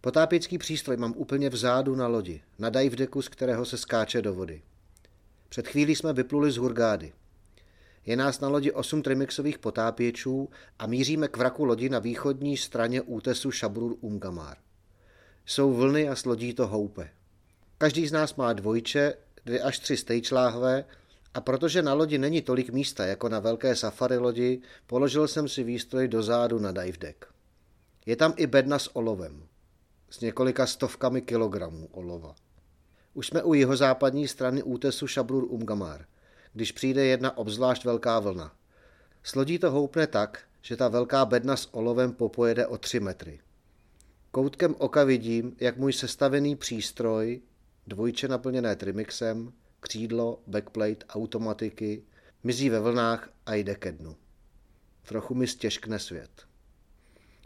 [0.00, 4.62] Potápěcký přístroj mám úplně vzadu na lodi, na dive z kterého se skáče do vody.
[5.48, 7.12] Před chvílí jsme vypluli z Hurgády.
[8.06, 10.48] Je nás na lodi 8 trimixových potápěčů
[10.78, 14.56] a míříme k vraku lodi na východní straně útesu Šabrur Umgamar.
[15.46, 17.10] Jsou vlny a slodí to houpe.
[17.78, 20.84] Každý z nás má dvojče, dvě až tři stejčláhve
[21.34, 25.64] a protože na lodi není tolik místa jako na velké safari lodi, položil jsem si
[25.64, 27.24] výstroj do zádu na dive deck.
[28.06, 29.42] Je tam i bedna s olovem.
[30.10, 32.34] S několika stovkami kilogramů olova.
[33.14, 36.06] Už jsme u jihozápadní strany útesu Šabrur Umgamar,
[36.52, 38.56] když přijde jedna obzvlášť velká vlna.
[39.22, 43.40] S lodí to houpne tak, že ta velká bedna s olovem popojede o 3 metry.
[44.30, 47.40] Koutkem oka vidím, jak můj sestavený přístroj,
[47.86, 52.02] dvojče naplněné trimixem, křídlo, backplate, automatiky,
[52.44, 54.16] mizí ve vlnách a jde ke dnu.
[55.02, 56.30] Trochu mi stěžkne svět.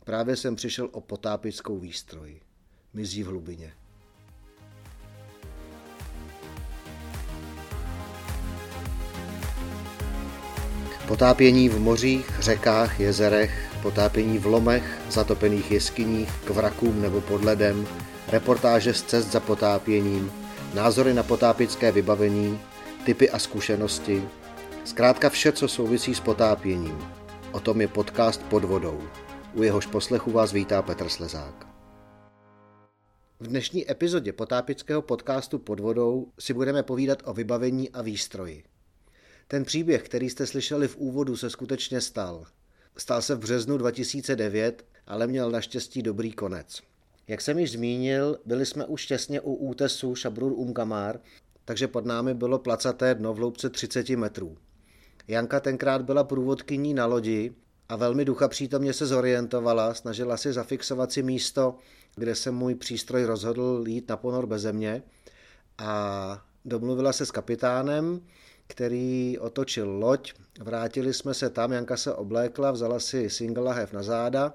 [0.05, 2.41] Právě jsem přišel o potápickou výstroj.
[2.95, 3.73] Mizí v hlubině.
[11.09, 17.87] Potápění v mořích, řekách, jezerech, potápění v lomech, zatopených jeskyních, k vrakům nebo pod ledem,
[18.29, 20.33] reportáže z cest za potápěním,
[20.75, 22.61] názory na potápické vybavení,
[23.05, 24.29] typy a zkušenosti,
[24.85, 26.99] zkrátka vše, co souvisí s potápěním.
[27.53, 29.01] O tom je podcast Pod vodou.
[29.55, 31.70] U jehož poslechu vás vítá Petr Slezák.
[33.43, 38.65] V dnešní epizodě potápického podcastu Pod vodou si budeme povídat o vybavení a výstroji.
[39.49, 42.45] Ten příběh, který jste slyšeli v úvodu, se skutečně stal.
[42.97, 46.81] Stal se v březnu 2009, ale měl naštěstí dobrý konec.
[47.29, 51.21] Jak jsem již zmínil, byli jsme už těsně u útesu Šabrur Umgamar,
[51.65, 54.57] takže pod námi bylo placaté dno v hloubce 30 metrů.
[55.29, 57.53] Janka tenkrát byla průvodkyní na lodi
[57.89, 61.75] a velmi ducha přítomně se zorientovala, snažila si zafixovat si místo,
[62.17, 65.03] kde se můj přístroj rozhodl jít na ponor bez země
[65.79, 68.21] a domluvila se s kapitánem,
[68.67, 74.03] který otočil loď, vrátili jsme se tam, Janka se oblékla, vzala si single lahev na
[74.03, 74.55] záda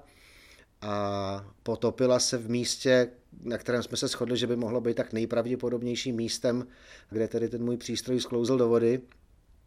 [0.80, 3.10] a potopila se v místě,
[3.42, 6.66] na kterém jsme se shodli, že by mohlo být tak nejpravděpodobnějším místem,
[7.10, 9.00] kde tedy ten můj přístroj sklouzl do vody.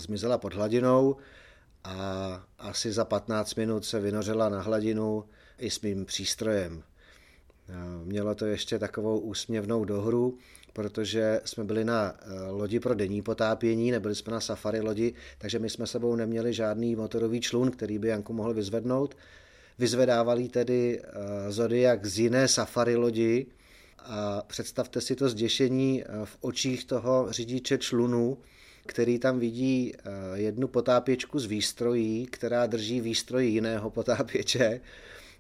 [0.02, 1.16] Zmizela pod hladinou
[1.84, 5.26] a asi za 15 minut se vynořila na hladinu
[5.58, 6.84] i s mým přístrojem.
[8.04, 10.38] Mělo to ještě takovou úsměvnou dohru,
[10.74, 15.60] protože jsme byli na eh, lodi pro denní potápění, nebyli jsme na safari lodi, takže
[15.60, 19.18] my jsme sebou neměli žádný motorový člun, který by Janku mohl vyzvednout.
[19.80, 23.46] Vyzvedávali tedy eh, Zodiak z jiné safari lodi
[24.00, 28.38] a představte si to zděšení eh, v očích toho řidiče člunu,
[28.86, 29.94] který tam vidí
[30.34, 34.82] jednu potápěčku z výstrojí, která drží výstroj jiného potápěče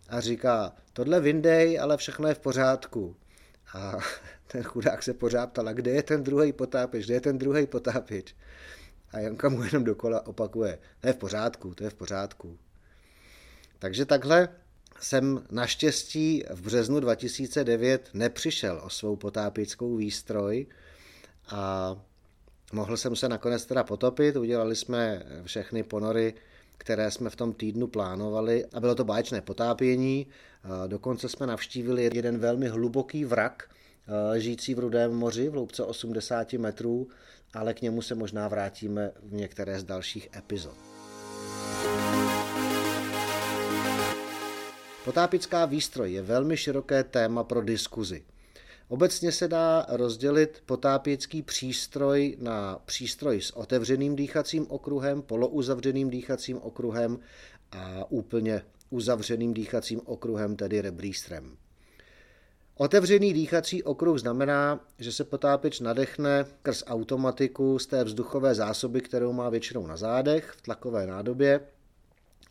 [0.09, 3.15] a říká, tohle vyndej, ale všechno je v pořádku.
[3.73, 3.97] A
[4.47, 8.35] ten chudák se pořád ptal, kde je ten druhý potápěč, kde je ten druhý potápěč.
[9.11, 12.57] A Janka mu jenom dokola opakuje, to je v pořádku, to je v pořádku.
[13.79, 14.49] Takže takhle
[14.99, 20.67] jsem naštěstí v březnu 2009 nepřišel o svou potápěckou výstroj
[21.47, 21.95] a
[22.73, 26.33] mohl jsem se nakonec teda potopit, udělali jsme všechny ponory,
[26.77, 30.27] které jsme v tom týdnu plánovali a bylo to báječné potápění.
[30.87, 33.69] Dokonce jsme navštívili jeden velmi hluboký vrak,
[34.29, 37.07] ležící v Rudém moři v hloubce 80 metrů,
[37.53, 40.75] ale k němu se možná vrátíme v některé z dalších epizod.
[45.05, 48.23] Potápická výstroj je velmi široké téma pro diskuzi.
[48.87, 57.19] Obecně se dá rozdělit potápěcký přístroj na přístroj s otevřeným dýchacím okruhem, polouzavřeným dýchacím okruhem
[57.71, 61.57] a úplně uzavřeným dýchacím okruhem, tedy rebrístrem.
[62.75, 69.33] Otevřený dýchací okruh znamená, že se potápěč nadechne krz automatiku z té vzduchové zásoby, kterou
[69.33, 71.59] má většinou na zádech v tlakové nádobě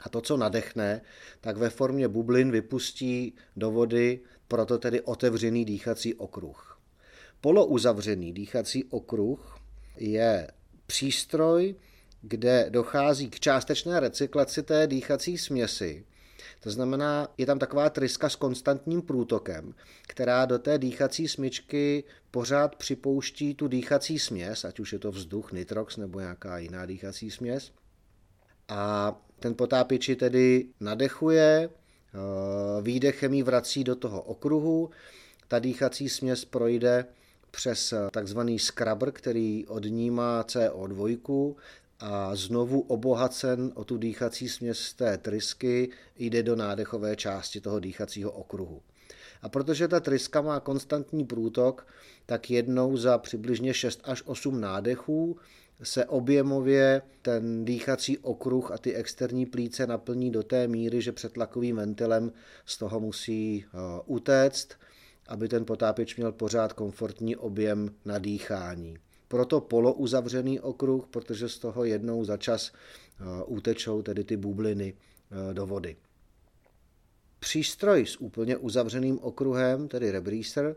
[0.01, 1.01] a to, co nadechne,
[1.41, 6.79] tak ve formě bublin vypustí do vody, proto tedy otevřený dýchací okruh.
[7.41, 9.59] Polouzavřený dýchací okruh
[9.97, 10.51] je
[10.87, 11.75] přístroj,
[12.23, 16.05] kde dochází k částečné recyklaci té dýchací směsi.
[16.61, 22.77] To znamená, je tam taková tryska s konstantním průtokem, která do té dýchací smyčky pořád
[22.77, 27.73] připouští tu dýchací směs, ať už je to vzduch, nitrox nebo nějaká jiná dýchací směs.
[28.69, 34.91] A ten potápěč ji tedy nadechuje, eh, výdechem ji vrací do toho okruhu,
[35.49, 37.05] ta dýchací směs projde
[37.51, 41.57] přes takzvaný scrubber, který odnímá CO2
[42.01, 48.31] a znovu obohacen o tu dýchací směs té trysky jde do nádechové části toho dýchacího
[48.31, 48.83] okruhu.
[49.43, 51.87] A protože ta tryska má konstantní průtok,
[52.27, 55.37] tak jednou za přibližně 6 až 8 nádechů
[55.83, 61.77] se objemově ten dýchací okruh a ty externí plíce naplní do té míry, že přetlakovým
[61.77, 62.33] ventilem
[62.67, 64.69] z toho musí eh, utéct,
[65.29, 68.99] aby ten potápěč měl pořád komfortní objem na dýchání.
[69.29, 75.55] Proto polouzavřený okruh, protože z toho jednou za čas eh, utečou tedy ty bubliny eh,
[75.55, 75.97] do vody.
[77.39, 80.77] Přístroj s úplně uzavřeným okruhem, tedy rebreather,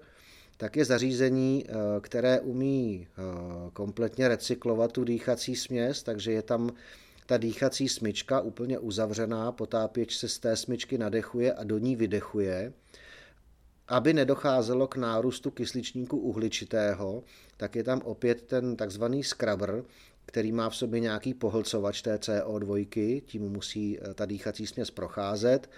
[0.58, 3.08] tak je zařízení, eh, které umí
[3.74, 6.70] kompletně recyklovat tu dýchací směs, takže je tam
[7.26, 12.74] ta dýchací smyčka úplně uzavřená, potápěč se z té smyčky nadechuje a do ní vydechuje
[13.92, 17.24] aby nedocházelo k nárůstu kysličníku uhličitého,
[17.62, 19.84] tak je tam opět ten takzvaný scrubber,
[20.26, 25.70] který má v sobě nějaký pohlcovač té CO2, tím musí eh, ta dýchací směs procházet.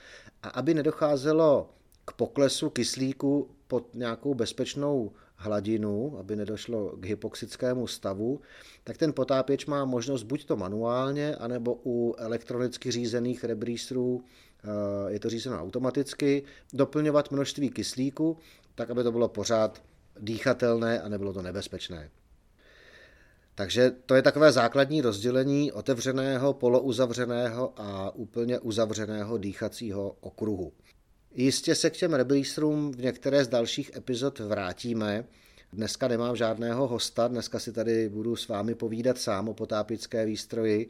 [0.44, 1.69] A aby nedocházelo
[2.06, 8.41] k poklesu kyslíku pod nějakou bezpečnou hladinu, aby nedošlo k hypoxickému stavu,
[8.83, 14.24] tak ten potápěč má možnost buď to manuálně, anebo u elektronicky řízených rebreatherů
[15.07, 16.44] je to řízeno automaticky,
[16.74, 18.38] doplňovat množství kyslíku,
[18.75, 19.81] tak aby to bylo pořád
[20.19, 22.10] dýchatelné a nebylo to nebezpečné.
[23.56, 30.74] Takže to je takové základní rozdělení otevřeného, polouzavřeného a úplně uzavřeného dýchacího okruhu.
[31.33, 35.25] Jistě se k těm rebelístrům v některé z dalších epizod vrátíme.
[35.74, 40.89] Dneska nemám žádného hosta, dneska si tady budu s vámi povídat sám o potápické výstroji,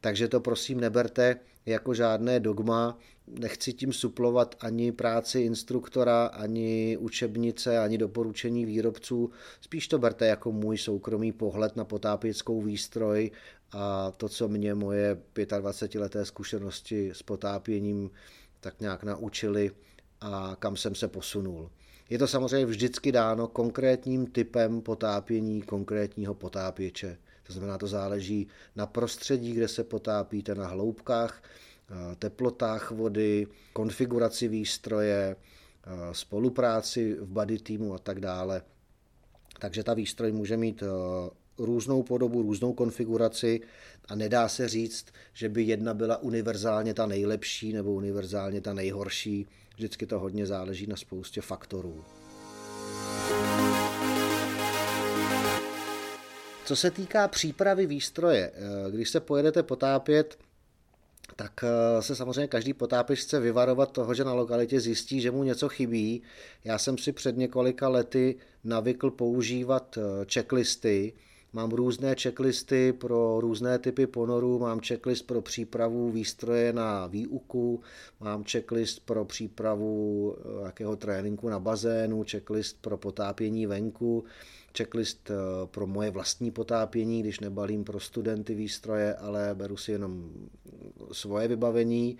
[0.00, 1.36] takže to prosím neberte
[1.66, 2.98] jako žádné dogma.
[3.26, 9.30] Nechci tím suplovat ani práci instruktora, ani učebnice, ani doporučení výrobců.
[9.60, 13.30] Spíš to berte jako můj soukromý pohled na potápěckou výstroj
[13.72, 18.10] a to, co mě moje 25-leté zkušenosti s potápěním
[18.60, 19.70] tak nějak naučili
[20.20, 21.70] a kam jsem se posunul.
[22.10, 27.18] Je to samozřejmě vždycky dáno konkrétním typem potápění konkrétního potápěče.
[27.48, 34.48] To znamená, to záleží na prostředí, kde se potápíte, na hloubkách, eh, teplotách vody, konfiguraci
[34.48, 38.62] výstroje, eh, spolupráci v body týmu a tak dále.
[39.58, 40.86] Takže ta výstroj může mít eh,
[41.58, 43.60] různou podobu, různou konfiguraci
[44.08, 49.46] a nedá se říct, že by jedna byla univerzálně ta nejlepší nebo univerzálně ta nejhorší.
[49.74, 52.04] Vždycky to hodně záleží na spoustě faktorů.
[56.68, 60.38] Co se týká přípravy výstroje, eh, když se pojedete potápět,
[61.36, 65.44] tak eh, se samozřejmě každý potápěč chce vyvarovat toho, že na lokalitě zjistí, že mu
[65.44, 66.22] něco chybí.
[66.64, 71.12] Já jsem si před několika lety navykl používat eh, checklisty,
[71.52, 77.80] Mám různé checklisty pro různé typy ponorů, mám checklist pro přípravu výstroje na výuku,
[78.20, 84.24] mám checklist pro přípravu jakého tréninku na bazénu, checklist pro potápění venku,
[84.76, 85.34] checklist eh,
[85.66, 90.30] pro moje vlastní potápění, když nebalím pro studenty výstroje, ale beru si jenom
[91.12, 92.18] svoje vybavení.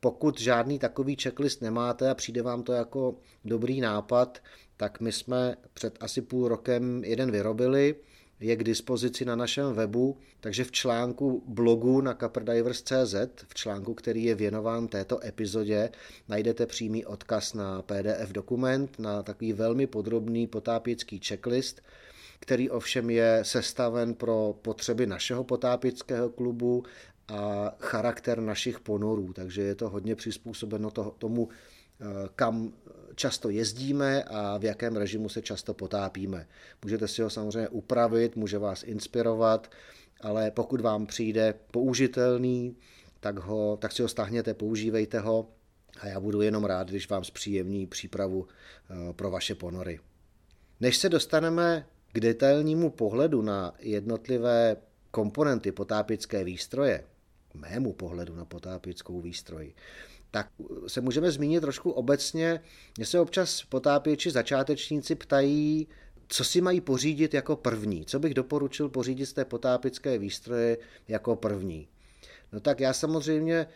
[0.00, 3.14] Pokud žádný takový checklist nemáte a přijde vám to jako
[3.44, 4.38] dobrý nápad,
[4.76, 7.94] tak my jsme před asi půl rokem jeden vyrobili,
[8.40, 13.14] je k dispozici na našem webu, takže v článku blogu na caperdivers.cz,
[13.48, 15.90] v článku, který je věnován této epizodě,
[16.28, 21.82] najdete přímý odkaz na PDF dokument, na takový velmi podrobný potápěcký checklist,
[22.40, 26.84] který ovšem je sestaven pro potřeby našeho potápěckého klubu
[27.28, 31.48] a charakter našich ponorů, takže je to hodně přizpůsobeno tomu,
[32.00, 32.04] eh,
[32.36, 32.72] kam
[33.18, 36.46] často jezdíme a v jakém režimu se často potápíme.
[36.84, 39.70] Můžete si ho samozřejmě upravit, může vás inspirovat,
[40.20, 42.76] ale pokud vám přijde použitelný,
[43.20, 45.48] tak, ho, tak si ho stáhněte, používejte ho
[46.00, 48.46] a já budu jenom rád, když vám zpříjemní přípravu
[48.90, 50.00] eh, pro vaše ponory.
[50.80, 54.76] Než se dostaneme k detailnímu pohledu na jednotlivé
[55.10, 57.04] komponenty potápické výstroje,
[57.54, 59.74] mému pohledu na potápickou výstroj,
[60.30, 60.50] tak
[60.86, 62.60] se můžeme zmínit trošku obecně.
[62.96, 65.88] Mě se občas potápěči začátečníci ptají,
[66.28, 71.36] co si mají pořídit jako první, co bych doporučil pořídit z té potápické výstroje jako
[71.36, 71.88] první.
[72.52, 73.66] No tak já samozřejmě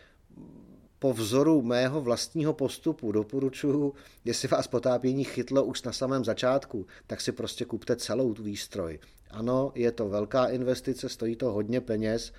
[0.99, 3.93] po vzoru mého vlastního postupu doporučuji,
[4.25, 8.99] jestli vás potápění chytlo už na samém začátku, tak si prostě kupte celou tu výstroj.
[9.31, 12.33] Ano, je to velká investice, stojí to hodně peněz,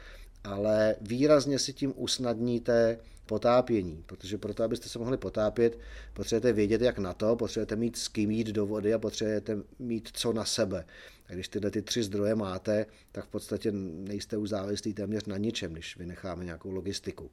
[0.44, 5.80] ale výrazně si tím usnadníte potápění, protože proto, abyste se mohli potápět,
[6.14, 10.10] potřebujete vědět, jak na to, potřebujete mít s kým jít do vody a potřebujete mít
[10.14, 10.86] co na sebe.
[11.30, 15.38] A když tyhle ty tři zdroje máte, tak v podstatě nejste už závislí téměř na
[15.38, 17.30] ničem, když vynecháme nějakou logistiku.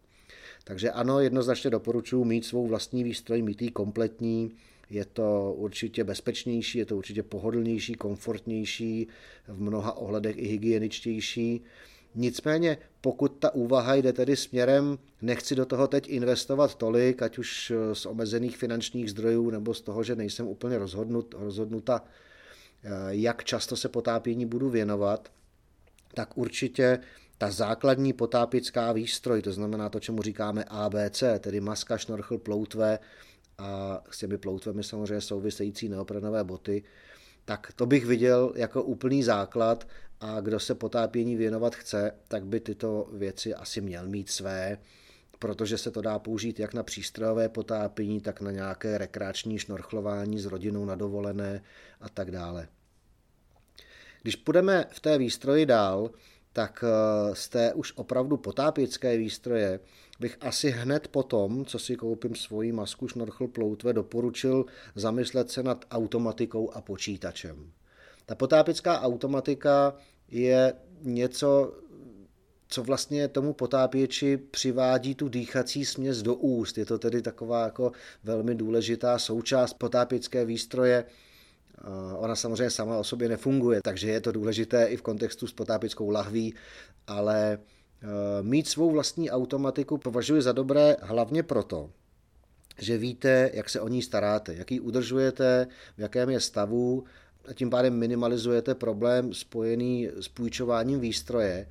[0.64, 4.52] Takže ano, jednoznačně doporučuji mít svou vlastní výstroj, mít ji kompletní.
[4.90, 9.08] je to určitě bezpečnější, je to určitě pohodlnější, komfortnější,
[9.48, 11.62] v mnoha ohledech i hygieničtější.
[12.14, 17.72] Nicméně, pokud ta úvaha jde tedy směrem, nechci do toho teď investovat tolik, ať už
[17.92, 22.04] z omezených finančních zdrojů nebo z toho, že nejsem úplně rozhodnut, rozhodnuta,
[22.84, 25.32] eh, jak často se potápění budu věnovat,
[26.14, 26.98] tak určitě
[27.38, 32.98] ta základní potápická výstroj, to znamená to, čemu říkáme ABC, tedy maska, šnorchl, ploutve
[33.58, 36.82] a s těmi ploutvemi samozřejmě související neoprenové boty,
[37.44, 39.86] tak to bych viděl jako úplný základ
[40.20, 44.78] a kdo se potápění věnovat chce, tak by tyto věci asi měl mít své,
[45.38, 50.46] protože se to dá použít jak na přístrojové potápění, tak na nějaké rekreační šnorchlování s
[50.46, 51.62] rodinou na dovolené
[52.00, 52.68] a tak dále.
[54.22, 56.10] Když půjdeme v té výstroji dál,
[56.52, 59.80] tak eh, z té už opravdu potápěcké výstroje
[60.20, 65.84] bych asi hned potom, co si koupím svoji masku šnorchl ploutve, doporučil zamyslet se nad
[65.90, 67.72] automatikou a počítačem.
[68.30, 69.94] Ta potápěcká automatika
[70.28, 71.74] je něco,
[72.68, 76.78] co vlastně tomu potápěči přivádí tu dýchací směs do úst.
[76.78, 77.92] Je to tedy taková jako
[78.24, 81.04] velmi důležitá součást potápěcké výstroje,
[82.16, 86.10] Ona samozřejmě sama o sobě nefunguje, takže je to důležité i v kontextu s potápickou
[86.10, 86.54] lahví,
[87.06, 88.06] ale eh,
[88.42, 91.90] mít svou vlastní automatiku považuji za dobré hlavně proto,
[92.78, 97.04] že víte, jak se o ní staráte, jak ji udržujete, v jakém je stavu
[97.48, 101.66] a tím pádem minimalizujete problém spojený s půjčováním výstroje,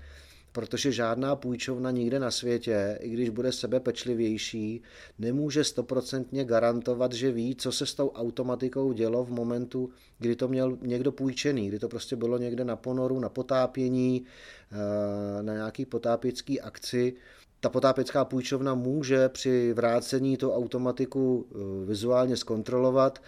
[0.52, 4.82] protože žádná půjčovna nikde na světě, i když bude sebepečlivější,
[5.20, 10.48] nemůže stoprocentně garantovat, že ví, co se s tou automatikou dělo v momentu, kdy to
[10.48, 14.26] měl někdo půjčený, kdy to prostě bylo někde na ponoru, na potápění,
[14.72, 17.14] eh, na nějaký potápěcký akci.
[17.60, 23.22] Ta potápěcká půjčovna může při vrácení tu automatiku eh, vizuálně zkontrolovat,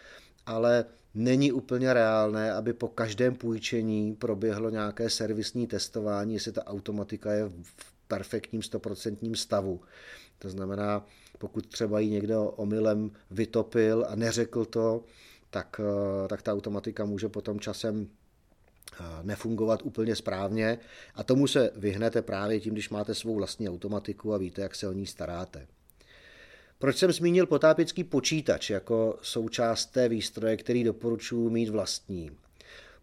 [0.46, 7.34] ale není úplně reálné, aby po každém půjčení proběhlo nějaké servisní testování, jestli ta automatika
[7.34, 9.82] je v perfektním stoprocentním stavu.
[10.40, 11.06] To znamená,
[11.38, 15.04] pokud třeba ji někdo omylem vytopil a neřekl to,
[15.50, 18.08] tak, eh, tak ta automatika může potom časem
[18.94, 20.80] eh, nefungovat úplně správně
[21.16, 24.88] a tomu se vyhnete právě tím, když máte svou vlastní automatiku a víte, jak se
[24.88, 25.68] o ní staráte.
[26.82, 32.32] Proč jsem zmínil potápěcký počítač jako součást té výstroje, který doporučuji mít vlastní?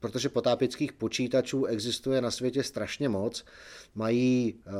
[0.00, 3.44] Protože potápěckých počítačů existuje na světě strašně moc,
[3.94, 4.72] mají uh,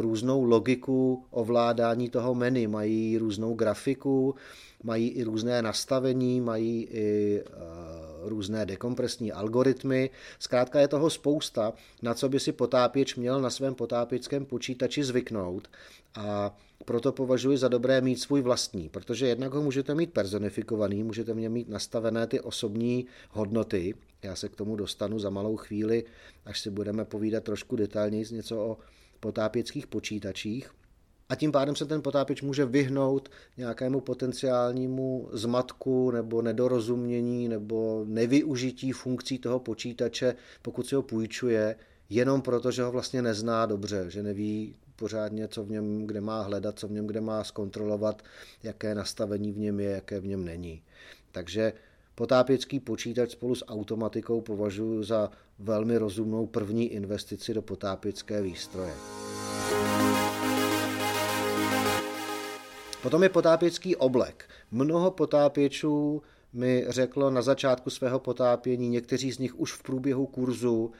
[0.00, 4.34] různou logiku ovládání toho menu, mají různou grafiku,
[4.82, 10.10] mají i různé nastavení, mají i uh, různé dekompresní algoritmy.
[10.38, 11.72] Zkrátka je toho spousta,
[12.02, 15.68] na co by si potápěč měl na svém potápěckém počítači zvyknout
[16.14, 21.34] a proto považuji za dobré mít svůj vlastní, protože jednak ho můžete mít personifikovaný, můžete
[21.34, 23.94] mě mít nastavené ty osobní hodnoty.
[24.22, 26.04] Já se k tomu dostanu za malou chvíli,
[26.44, 28.78] až si budeme povídat trošku detailněji něco o
[29.20, 30.70] potápěckých počítačích.
[31.28, 38.92] A tím pádem se ten potápěč může vyhnout nějakému potenciálnímu zmatku nebo nedorozumění nebo nevyužití
[38.92, 41.76] funkcí toho počítače, pokud si ho půjčuje,
[42.10, 46.42] jenom proto, že ho vlastně nezná dobře, že neví pořádně, co v něm kde má
[46.42, 48.22] hledat, co v něm kde má zkontrolovat,
[48.62, 50.82] jaké nastavení v něm je, jaké v něm není.
[51.32, 51.72] Takže
[52.14, 58.94] potápěcký počítač spolu s automatikou považuji za velmi rozumnou první investici do potápěcké výstroje.
[63.02, 64.48] Potom je potápěcký oblek.
[64.70, 66.22] Mnoho potápěčů
[66.52, 70.92] mi řeklo na začátku svého potápění, někteří z nich už v průběhu kurzu,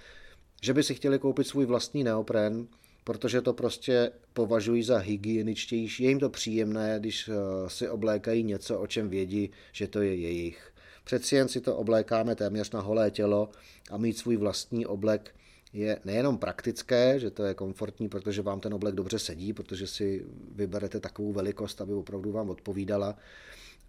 [0.62, 2.66] že by si chtěli koupit svůj vlastní neopren,
[3.04, 6.02] protože to prostě považují za hygieničtější.
[6.02, 7.34] Je jim to příjemné, když eh,
[7.70, 10.72] si oblékají něco, o čem vědí, že to je jejich.
[11.04, 13.50] Přeci jen si to oblékáme téměř na holé tělo
[13.90, 15.34] a mít svůj vlastní oblek
[15.72, 20.24] je nejenom praktické, že to je komfortní, protože vám ten oblek dobře sedí, protože si
[20.54, 23.16] vyberete takovou velikost, aby opravdu vám odpovídala,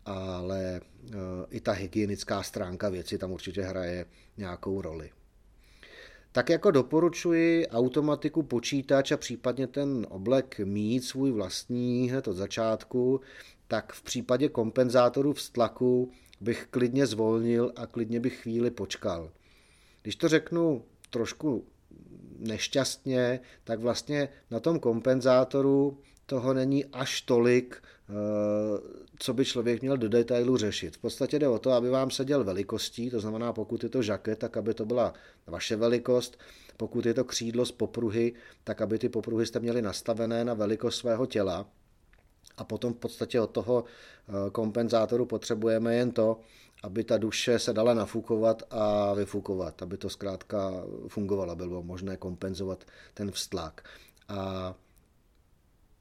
[0.05, 1.15] ale eh,
[1.50, 4.05] i ta hygienická stránka věci tam určitě hraje
[4.38, 5.10] nějakou roli.
[6.36, 13.22] Tak jako doporučuji automatiku počítač a případně ten oblek mít svůj vlastní hned od začátku,
[13.68, 16.12] tak v případě kompenzátorů v stlaku
[16.42, 19.32] bych klidně zvolnil a klidně bych chvíli počkal.
[20.01, 21.65] Když to řeknu trošku
[22.39, 28.13] nešťastně, tak vlastně na tom kompenzátoru toho není až tolik, eh,
[29.20, 30.96] co by člověk měl do detailu řešit.
[30.96, 34.39] V podstatě jde o to, aby vám seděl velikostí, to znamená, pokud je to žaket,
[34.39, 35.13] tak aby to byla
[35.48, 36.38] vaše velikost,
[36.77, 40.98] pokud je to křídlo z popruhy, tak aby ty popruhy jste měli nastavené na velikost
[40.98, 41.65] svého těla.
[42.58, 46.39] a potom v podstatě od toho eh, kompenzátoru potřebujeme jen to,
[46.84, 50.72] aby ta duše se dala nafukovat a vyfukovat, aby to zkrátka
[51.08, 53.84] fungovalo, bylo možné kompenzovat ten vztlak.
[54.27, 54.75] A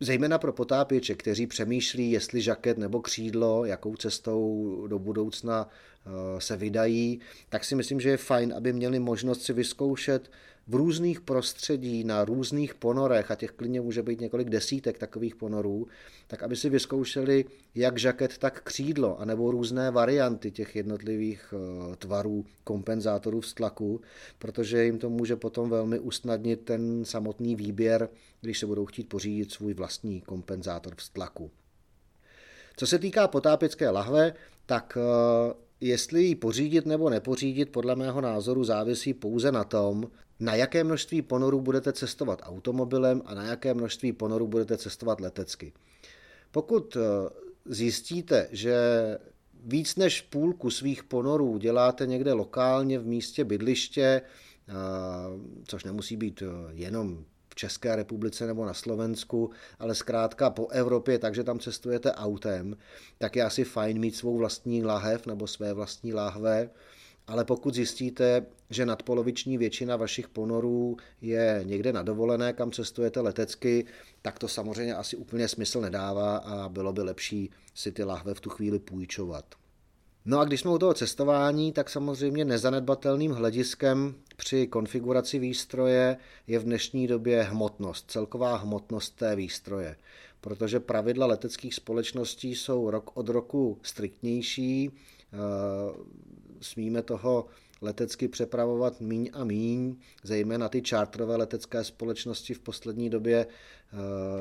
[0.00, 6.56] Zejména pro potápěče, kteří přemýšlí, jestli žaket nebo křídlo, jakou cestou do budoucna eh, se
[6.56, 10.30] vydají, tak si myslím, že je fajn, aby měli možnost si vyzkoušet
[10.68, 15.86] v různých prostředí, na různých ponorech, a těch klidně může být několik desítek takových ponorů,
[16.26, 17.44] tak aby si vyzkoušeli
[17.74, 24.00] jak žaket, tak křídlo, anebo různé varianty těch jednotlivých eh, tvarů kompenzátorů v tlaku,
[24.38, 28.08] protože jim to může potom velmi usnadnit ten samotný výběr,
[28.40, 31.50] když se budou chtít pořídit svůj vlastní kompenzátor v tlaku.
[32.76, 34.34] Co se týká potápěcké lahve,
[34.66, 40.10] tak eh, jestli ji pořídit nebo nepořídit, podle mého názoru závisí pouze na tom,
[40.40, 45.72] na jaké množství ponorů budete cestovat automobilem a na jaké množství ponorů budete cestovat letecky.
[46.50, 47.00] Pokud eh,
[47.64, 48.76] zjistíte, že
[49.64, 54.72] víc než půlku svých ponorů děláte někde lokálně v místě bydliště, eh,
[55.64, 61.18] což nemusí být eh, jenom v České republice nebo na Slovensku, ale zkrátka po Evropě,
[61.18, 62.76] takže tam cestujete autem,
[63.18, 66.70] tak je asi fajn mít svou vlastní lahev nebo své vlastní láhve,
[67.26, 73.86] ale pokud zjistíte, že nadpoloviční většina vašich ponorů je někde na dovolené, kam cestujete letecky,
[74.22, 78.40] tak to samozřejmě asi úplně smysl nedává a bylo by lepší si ty lahve v
[78.40, 79.44] tu chvíli půjčovat.
[80.26, 86.16] No a když jsme u toho cestování, tak samozřejmě nezanedbatelným hlediskem při konfiguraci výstroje
[86.46, 89.96] je v dnešní době hmotnost, celková hmotnost té výstroje,
[90.40, 95.36] protože pravidla leteckých společností jsou rok od roku striktnější, eh,
[96.64, 97.46] smíme toho
[97.80, 103.96] letecky přepravovat míň a míň, zejména ty čártrové letecké společnosti v poslední době eh,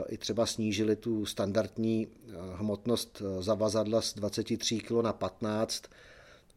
[0.09, 5.83] i třeba snížili tu standardní eh, hmotnost eh, zavazadla z 23 kg na 15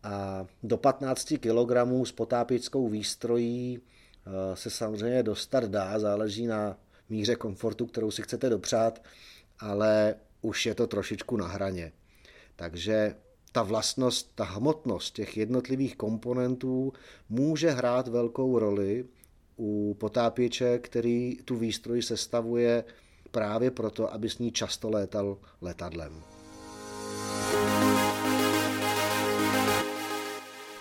[0.03, 3.81] a do 15 kg s potápěčskou výstrojí
[4.55, 6.77] se samozřejmě dostat dá, záleží na
[7.09, 9.03] míře komfortu, kterou si chcete dopřát,
[9.59, 11.93] ale už je to trošičku na hraně.
[12.57, 13.15] Takže
[13.53, 16.93] ta vlastnost, ta hmotnost těch jednotlivých komponentů
[17.29, 19.05] může hrát velkou roli
[19.59, 22.85] u potápěče, který tu výstroj sestavuje
[23.31, 26.23] právě proto, aby s ní často létal letadlem.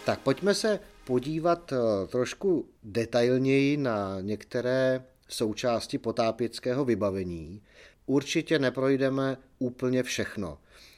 [0.06, 7.62] Tak pojďme se podívat eh, trošku detailněji na některé součásti potápěckého vybavení.
[8.06, 10.58] Určitě neprojdeme úplně všechno.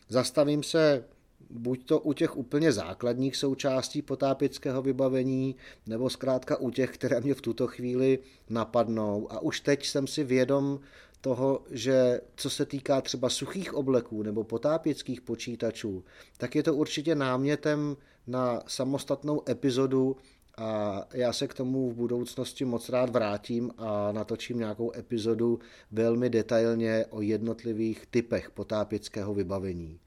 [0.09, 1.03] Zastavím se
[1.49, 5.55] buď to u těch úplně základních součástí potápěckého vybavení,
[5.85, 9.31] nebo zkrátka u těch, které mě v tuto chvíli napadnou.
[9.31, 10.79] A už teď jsem si vědom
[11.21, 16.03] toho, že co se týká třeba suchých obleků nebo potápěckých počítačů,
[16.37, 20.17] tak je to určitě námětem na samostatnou epizodu
[20.57, 25.59] a já se k tomu v budoucnosti moc rád vrátím a natočím nějakou epizodu
[25.91, 29.99] velmi detailně o jednotlivých typech potápěckého vybavení.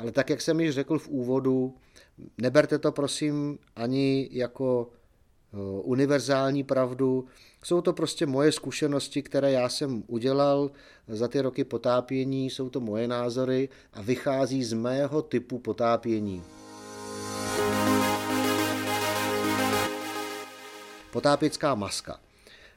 [0.00, 1.74] Ale tak, jak jsem již řekl v úvodu,
[2.38, 4.88] neberte to prosím ani jako
[5.52, 7.26] eh, univerzální pravdu.
[7.64, 10.70] Jsou to prostě moje zkušenosti, které já jsem udělal
[11.08, 16.42] za ty roky potápění, jsou to moje názory a vychází z mého typu potápění.
[21.12, 22.29] Potápěcká maska.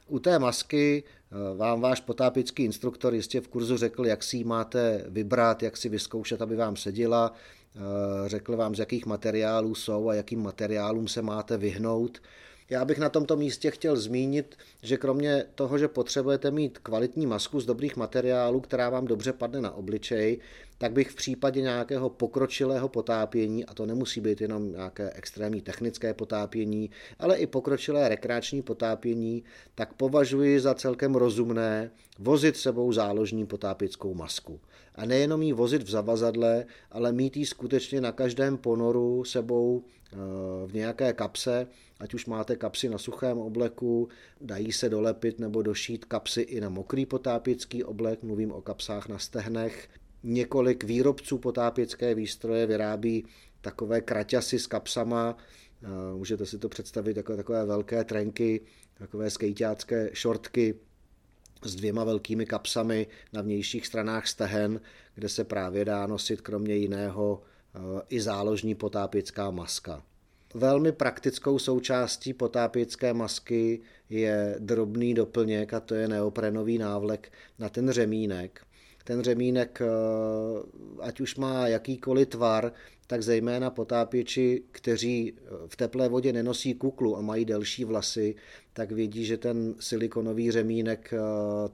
[0.06, 4.44] U té masky eh, vám váš potápěcký instruktor jistě v kurzu řekl, jak si ji
[4.44, 7.32] máte vybrat, jak si vyzkoušet, aby vám seděla.
[7.76, 12.22] Eh, řekl vám, z jakých materiálů jsou a jakým materiálům se máte vyhnout.
[12.70, 17.60] Já bych na tomto místě chtěl zmínit, že kromě toho, že potřebujete mít kvalitní masku
[17.60, 20.40] z dobrých materiálů, která vám dobře padne na obličej,
[20.78, 26.14] tak bych v případě nějakého pokročilého potápění, a to nemusí být jenom nějaké extrémní technické
[26.14, 34.14] potápění, ale i pokročilé rekreační potápění, tak považuji za celkem rozumné vozit sebou záložní potápěckou
[34.14, 34.60] masku.
[34.94, 40.16] A nejenom ji vozit v zavazadle, ale mít ji skutečně na každém ponoru sebou eh,
[40.66, 41.66] v nějaké kapse,
[42.00, 44.08] ať už máte kapsy na suchém obleku,
[44.40, 49.18] dají se dolepit nebo došít kapsy i na mokrý potápěcký oblek, mluvím o kapsách na
[49.18, 49.88] stehnech,
[50.26, 53.26] Několik výrobců potápěcké výstroje vyrábí
[53.60, 55.36] takové kraťasy s kapsama,
[56.16, 58.60] můžete si to představit jako takové velké trenky,
[58.94, 60.74] takové skejťácké šortky
[61.64, 64.80] s dvěma velkými kapsami na vnějších stranách stehen,
[65.14, 67.42] kde se právě dá nosit kromě jiného
[68.08, 70.02] i záložní potápěcká maska.
[70.54, 77.90] Velmi praktickou součástí potápěcké masky je drobný doplněk a to je neoprenový návlek na ten
[77.90, 78.60] řemínek.
[79.06, 79.86] ten řemínek, eh,
[81.00, 82.72] ať už má jakýkoliv tvar,
[83.06, 88.34] tak zejména potápěči, kteří eh, v teplé vodě nenosí kuklu a mají delší vlasy,
[88.72, 91.18] tak vědí, že ten silikonový řemínek eh,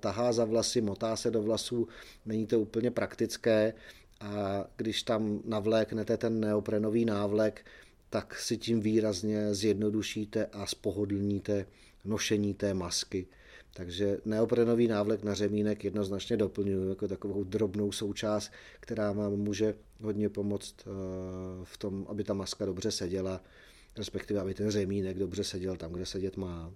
[0.01, 1.89] tahá za vlasy, motá se do vlasů,
[2.27, 3.75] není to úplně praktické
[4.21, 7.65] a když tam navléknete ten neoprenový návlek,
[8.11, 11.67] tak si tím výrazně zjednodušíte a spohodlníte
[12.05, 13.27] nošení té masky.
[13.75, 20.29] Takže neoprenový návlek na řemínek jednoznačně doplňuji jako takovou drobnou součást, která vám může hodně
[20.29, 20.91] pomoct eh,
[21.65, 23.45] v tom, aby ta maska dobře seděla,
[23.97, 26.73] respektive aby ten řemínek dobře seděl tam, kde sedět má.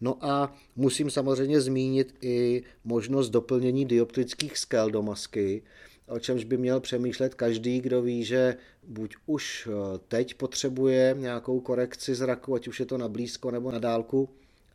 [0.00, 5.62] No a musím samozřejmě zmínit i možnost doplnění dioptrických skel do masky,
[6.10, 11.60] o čemž by měl přemýšlet každý, kdo ví, že buď už eh, teď potřebuje nějakou
[11.60, 14.28] korekci zraku, ať už je to na blízko nebo na dálku,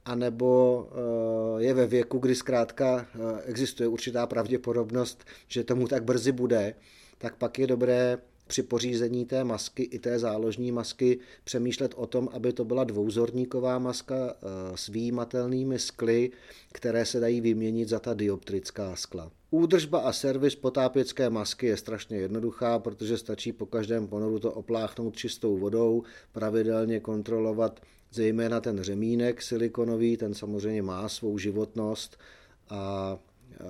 [0.06, 6.32] anebo eh, je ve věku, kdy zkrátka eh, existuje určitá pravděpodobnost, že tomu tak brzy
[6.32, 6.76] bude,
[7.18, 8.18] tak pak je dobré
[8.48, 13.80] při pořízení té masky i té záložní masky přemýšlet o tom, aby to byla dvouzorníková
[13.80, 14.38] maska eh,
[14.76, 16.32] s výjimatelnými skly,
[16.72, 19.32] které se dají vyměnit za ta dioptrická skla.
[19.52, 25.16] Údržba a servis potápěcké masky je strašně jednoduchá, protože stačí po každém ponoru to opláchnout
[25.16, 27.80] čistou vodou, pravidelně kontrolovat
[28.12, 32.18] zejména ten řemínek silikonový, ten samozřejmě má svou životnost
[32.70, 33.18] a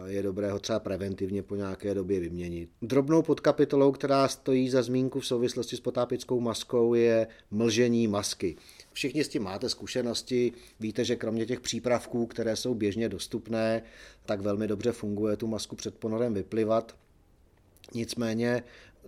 [0.05, 2.69] je dobré ho třeba preventivně po nějaké době vyměnit.
[2.81, 8.55] Drobnou podkapitolou, která stojí za zmínku v souvislosti s potápickou maskou, je mlžení masky.
[8.93, 13.81] Všichni s tím máte zkušenosti, víte, že kromě těch přípravků, které jsou běžně dostupné,
[14.25, 16.95] tak velmi dobře funguje tu masku před ponorem vyplivat.
[17.93, 18.63] Nicméně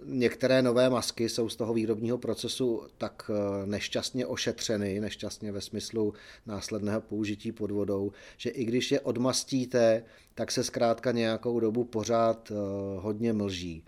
[0.06, 6.14] některé nové masky jsou z toho výrobního procesu tak eh, nešťastně ošetřeny, nešťastně ve smyslu
[6.46, 10.04] následného použití pod vodou, že i když je odmastíte,
[10.36, 12.56] tak se zkrátka nějakou dobu pořád eh,
[13.00, 13.84] hodně mlží.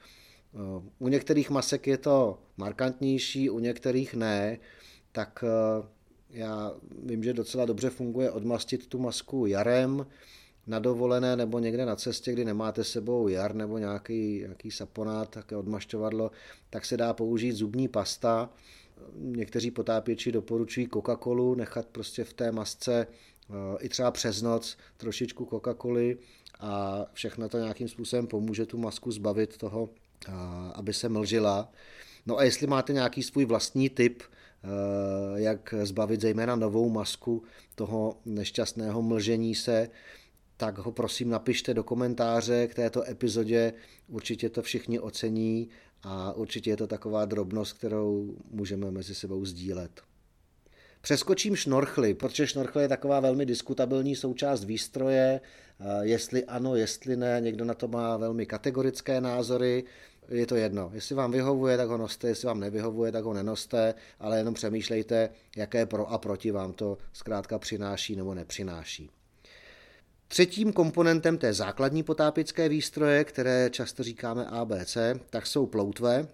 [0.54, 0.58] Eh,
[1.00, 4.58] u některých masek je to markantnější, u některých ne,
[5.12, 5.44] tak
[6.30, 10.06] já vím, že docela dobře funguje odmastit tu masku jarem,
[10.70, 15.56] na dovolené nebo někde na cestě, kdy nemáte sebou jar nebo nějaký, nějaký saponát, také
[15.56, 16.32] odmašťovadlo,
[16.70, 18.50] tak se dá použít zubní pasta.
[19.16, 25.46] Někteří potápěči doporučují Coca-Colu, nechat prostě v té masce eh, i třeba přes noc trošičku
[25.46, 26.18] Coca-Coly
[26.60, 29.90] a všechno to nějakým způsobem pomůže tu masku zbavit toho,
[30.28, 30.32] eh,
[30.74, 31.72] aby se mlžila.
[32.26, 34.68] No a jestli máte nějaký svůj vlastní tip, eh,
[35.36, 37.44] jak zbavit zejména novou masku
[37.76, 39.90] toho nešťastného mlžení se,
[40.60, 43.74] tak ho prosím napište do komentáře k této epizodě.
[44.08, 45.70] Určitě to všichni ocení
[46.04, 50.02] a určitě je to taková drobnost, kterou můžeme mezi sebou sdílet.
[51.02, 55.42] Přeskočím šnorchly, protože šnorchl je taková velmi diskutabilní součást výstroje,
[56.02, 59.84] jestli ano, jestli ne, někdo na to má velmi kategorické názory,
[60.30, 60.92] je to jedno.
[60.94, 65.30] Jestli vám vyhovuje, tak ho noste, jestli vám nevyhovuje, tak ho nenoste, ale jenom přemýšlejte,
[65.58, 69.10] jaké pro a proti vám to zkrátka přináší nebo nepřináší.
[70.32, 74.98] Třetím komponentem té základní potápické výstroje, které často říkáme ABC,
[75.30, 76.28] tak jsou ploutve.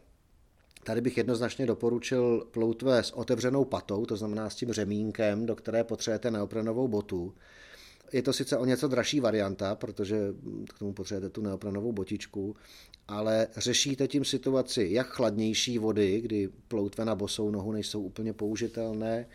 [0.83, 5.83] Tady bych jednoznačně doporučil ploutve s otevřenou patou, to znamená s tím řemínkem, do které
[5.83, 7.33] potřebujete neoprenovou botu.
[8.13, 10.17] Je to sice o něco dražší varianta, protože
[10.69, 12.55] k tomu potřebujete tu neoprenovou botičku,
[13.07, 19.27] ale řešíte tím situaci jak chladnější vody, kdy ploutve na bosou nohu nejsou úplně použitelné,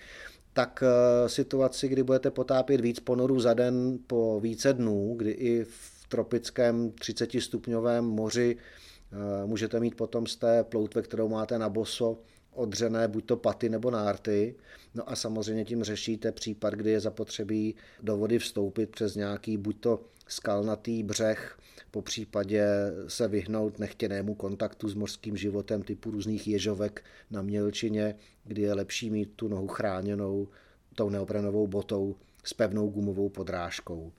[0.53, 5.65] tak eh, situaci, kdy budete potápět víc ponorů za den po více dnů, kdy i
[5.65, 11.69] v tropickém 30 stupňovém moři eh, můžete mít potom z té ploutve, kterou máte na
[11.69, 12.19] boso,
[12.53, 14.55] odřené buď to paty nebo nárty.
[14.95, 19.77] No a samozřejmě tím řešíte případ, kdy je zapotřebí do vody vstoupit přes nějaký buď
[19.81, 20.01] to
[20.33, 21.59] skalnatý břeh,
[21.91, 22.67] po případě
[23.09, 28.15] se vyhnout nechtěnému kontaktu s mořským životem typu různých ježovek na mělčině,
[28.45, 30.49] kdy je lepší mít tu nohu chráněnou
[30.95, 34.13] tou neoprenovou botou s pevnou gumovou podrážkou.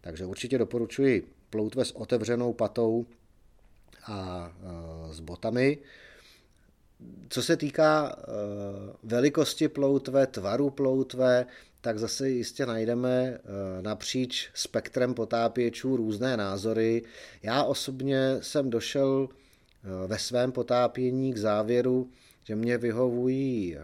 [0.00, 3.06] Takže určitě doporučuji ploutve s otevřenou patou
[4.06, 4.52] a
[5.10, 5.78] e, s botami.
[7.28, 8.22] Co se týká e,
[9.02, 11.46] velikosti ploutve, tvaru ploutve,
[11.80, 13.38] tak zase jistě najdeme e,
[13.82, 17.02] napříč spektrem potápěčů různé názory.
[17.42, 22.10] Já osobně jsem došel e, ve svém potápění k závěru,
[22.44, 23.76] že mě vyhovují,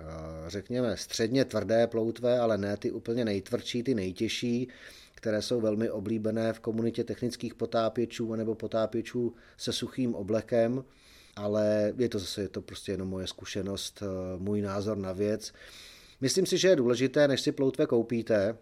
[0.47, 4.69] řekněme, středně tvrdé ploutve, ale ne ty úplně nejtvrdší, ty nejtěžší,
[5.15, 10.85] které jsou velmi oblíbené v komunitě technických potápěčů nebo potápěčů se suchým oblekem
[11.37, 15.53] ale je to zase je to prostě jenom moje zkušenost, eh, můj názor na věc.
[16.21, 18.57] Myslím si, že je důležité, než si ploutve koupíte,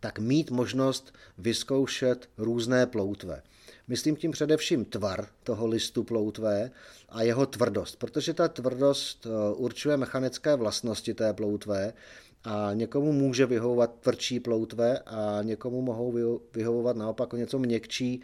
[0.00, 3.42] tak mít možnost vyzkoušet různé ploutve.
[3.88, 6.70] Myslím tím především tvar toho listu ploutve
[7.08, 11.92] a jeho tvrdost, protože ta tvrdost eh, určuje mechanické vlastnosti té ploutve
[12.44, 18.22] a někomu může vyhovovat tvrdší ploutve a někomu mohou vyhovovat naopak o něco měkčí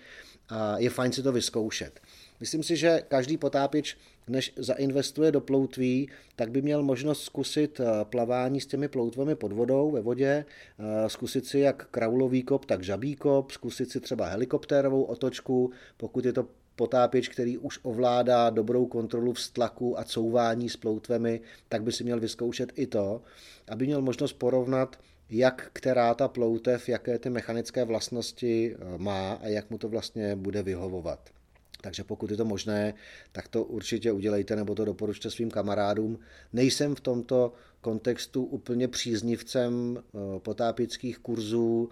[0.48, 2.00] a je fajn si to vyzkoušet.
[2.40, 3.96] Myslím si, že každý potápěč,
[4.28, 9.52] než zainvestuje do ploutví, tak by měl možnost zkusit eh, plavání s těmi ploutvami pod
[9.52, 10.44] vodou, ve vodě,
[10.78, 16.24] eh, zkusit si jak kraulový kop, tak žabý kop, zkusit si třeba helikoptérovou otočku, pokud
[16.24, 16.46] je to
[16.76, 22.20] potápěč, který už ovládá dobrou kontrolu vztlaku a couvání s ploutvemi, tak by si měl
[22.20, 23.22] vyzkoušet i to,
[23.68, 24.96] aby měl možnost porovnat,
[25.30, 30.36] jak která ta ploutev, jaké ty mechanické vlastnosti eh, má a jak mu to vlastně
[30.36, 31.37] bude vyhovovat.
[31.80, 32.94] Takže pokud je to možné,
[33.32, 36.18] tak to určitě udělejte nebo to doporučte svým kamarádům.
[36.52, 41.90] Nejsem v tomto kontextu úplně příznivcem eh, potápických kurzů,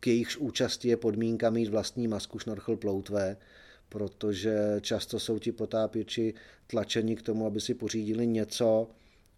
[0.00, 3.36] k jejichž účasti je podmínka mít vlastní masku šnorchl ploutve,
[3.88, 6.34] protože často jsou ti potápěči
[6.66, 8.90] tlačeni k tomu, aby si pořídili něco,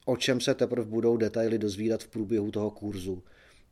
[0.04, 3.22] o čem se teprve budou detaily dozvídat v průběhu toho kurzu.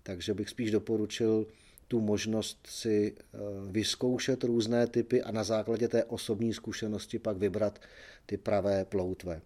[0.02, 1.46] Takže bych spíš doporučil
[1.88, 3.38] tu možnost si eh,
[3.70, 7.78] vyzkoušet různé typy a na základě té osobní zkušenosti pak vybrat
[8.26, 9.40] ty pravé ploutve.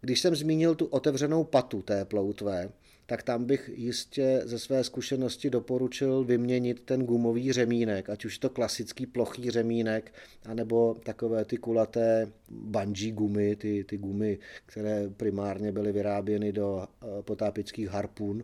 [0.00, 2.70] Když jsem zmínil tu otevřenou patu té ploutve,
[3.06, 8.50] tak tam bych jistě ze své zkušenosti doporučil vyměnit ten gumový řemínek, ať už to
[8.50, 10.12] klasický plochý řemínek,
[10.44, 17.22] anebo takové ty kulaté bungee gumy, ty, ty gumy, které primárně byly vyráběny do eh,
[17.22, 18.42] potápických harpun,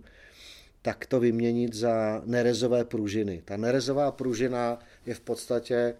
[0.82, 3.42] tak to vyměnit za nerezové pružiny.
[3.44, 5.94] Ta nerezová pružina je v podstatě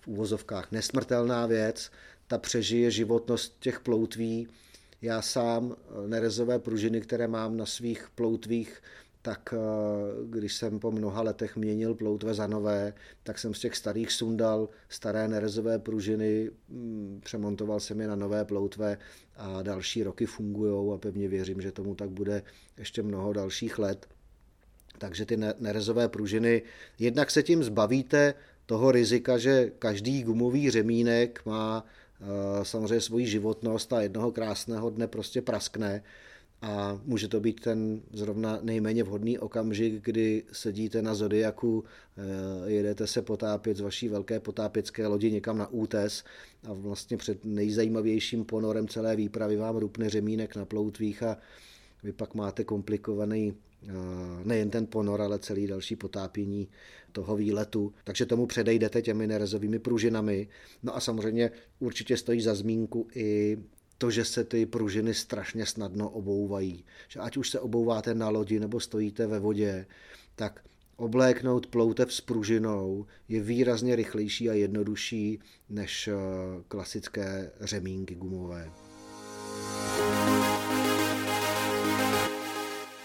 [0.00, 1.90] v úvozovkách nesmrtelná věc,
[2.26, 4.48] ta přežije životnost těch ploutví.
[5.02, 8.82] Já sám eh, nerezové pružiny, které mám na svých ploutvích,
[9.22, 9.58] tak eh,
[10.30, 14.68] když jsem po mnoha letech měnil ploutve za nové, tak jsem z těch starých sundal
[14.88, 18.98] staré nerezové pružiny, mm, přemontoval jsem je na nové ploutve
[19.36, 22.42] a další roky fungují a pevně věřím, že tomu tak bude
[22.76, 24.06] ještě mnoho dalších let.
[24.98, 26.62] Takže ty nerezové pružiny,
[26.98, 28.34] jednak se tím zbavíte
[28.66, 32.24] toho rizika, že každý gumový řemínek má eh,
[32.64, 36.02] samozřejmě svoji životnost a jednoho krásného dne prostě praskne.
[36.62, 43.06] A může to být ten zrovna nejméně vhodný okamžik, kdy sedíte na Zodiaku, eh, jedete
[43.06, 46.24] se potápět z vaší velké potápěcké lodi někam na útes
[46.68, 51.38] a vlastně před nejzajímavějším ponorem celé výpravy vám rupne řemínek na ploutvích a
[52.02, 53.54] vy pak máte komplikovaný
[54.44, 56.68] nejen ten ponor, ale celý další potápění
[57.12, 57.92] toho výletu.
[58.04, 60.48] Takže tomu předejdete těmi nerezovými pružinami.
[60.82, 63.58] No a samozřejmě určitě stojí za zmínku i
[63.98, 66.84] to, že se ty pružiny strašně snadno obouvají.
[67.08, 69.86] Že ať už se obouváte na lodi nebo stojíte ve vodě,
[70.34, 70.64] tak
[70.96, 75.38] obléknout ploutev s pružinou je výrazně rychlejší a jednodušší
[75.68, 76.14] než eh,
[76.68, 78.70] klasické řemínky gumové.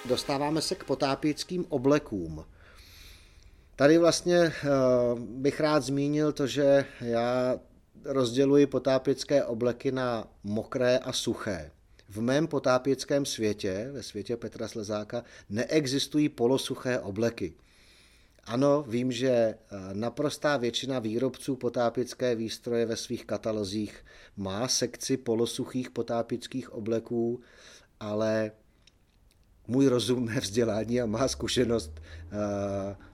[0.05, 2.45] Dostáváme se k potápěckým oblekům.
[3.75, 4.51] Tady vlastně eh,
[5.19, 7.59] bych rád zmínil to, že já
[8.05, 11.71] rozděluji potápěcké obleky na mokré a suché.
[12.09, 17.53] V mém potápěckém světě, ve světě Petra Slezáka, neexistují polosuché obleky.
[18.43, 19.57] Ano, vím, že eh,
[19.93, 24.05] naprostá většina výrobců potápěcké výstroje ve svých katalozích
[24.37, 27.41] má sekci polosuchých potápěckých obleků,
[27.99, 28.51] ale
[29.67, 32.37] můj rozumné vzdělání a má zkušenost uh,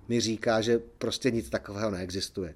[0.07, 2.55] mi říká, že prostě nic takového neexistuje.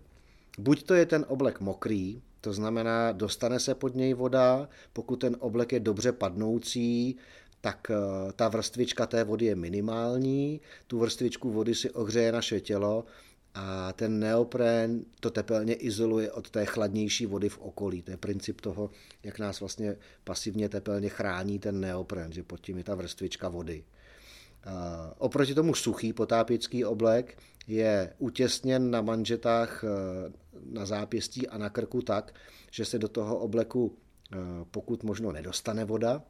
[0.60, 5.36] Buď to je ten oblek mokrý, to znamená, dostane se pod něj voda, pokud ten
[5.40, 7.18] oblek je dobře padnoucí,
[7.62, 7.92] tak
[8.36, 13.06] ta vrstvička té vody je minimální, tu vrstvičku vody si ohřeje naše tělo
[13.56, 18.02] a ten neopren to tepelně izoluje od té chladnější vody v okolí.
[18.02, 18.90] To je princip toho,
[19.24, 23.84] jak nás vlastně pasivně tepelně chrání ten neopren, že pod tím je ta vrstvička vody.
[25.18, 27.38] Oproti tomu suchý potápěcký oblek
[27.68, 29.88] je utěsněn na manžetách e,
[30.72, 32.34] na zápěstí a na krku tak,
[32.72, 33.98] že se do toho obleku
[34.32, 34.38] e,
[34.72, 36.24] pokud možno nedostane voda.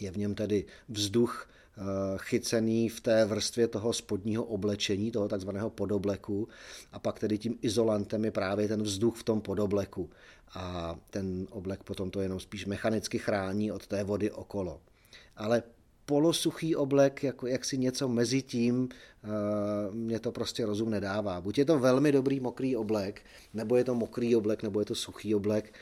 [0.00, 5.70] Je v něm tedy vzduch Eh, chycený v té vrstvě toho spodního oblečení, toho takzvaného
[5.70, 6.48] podobleku
[6.92, 10.10] a pak tedy tím izolantem je právě ten vzduch v tom podobleku
[10.54, 14.80] a ten oblek potom to jenom spíš mechanicky chrání od té vody okolo.
[15.36, 15.62] Ale
[16.06, 18.88] polosuchý oblek, jako jak si něco mezi tím,
[19.24, 19.28] eh,
[19.92, 21.40] mě to prostě rozum nedává.
[21.40, 23.22] Buď je to velmi dobrý mokrý oblek,
[23.54, 25.74] nebo je to mokrý oblek, nebo je to suchý oblek,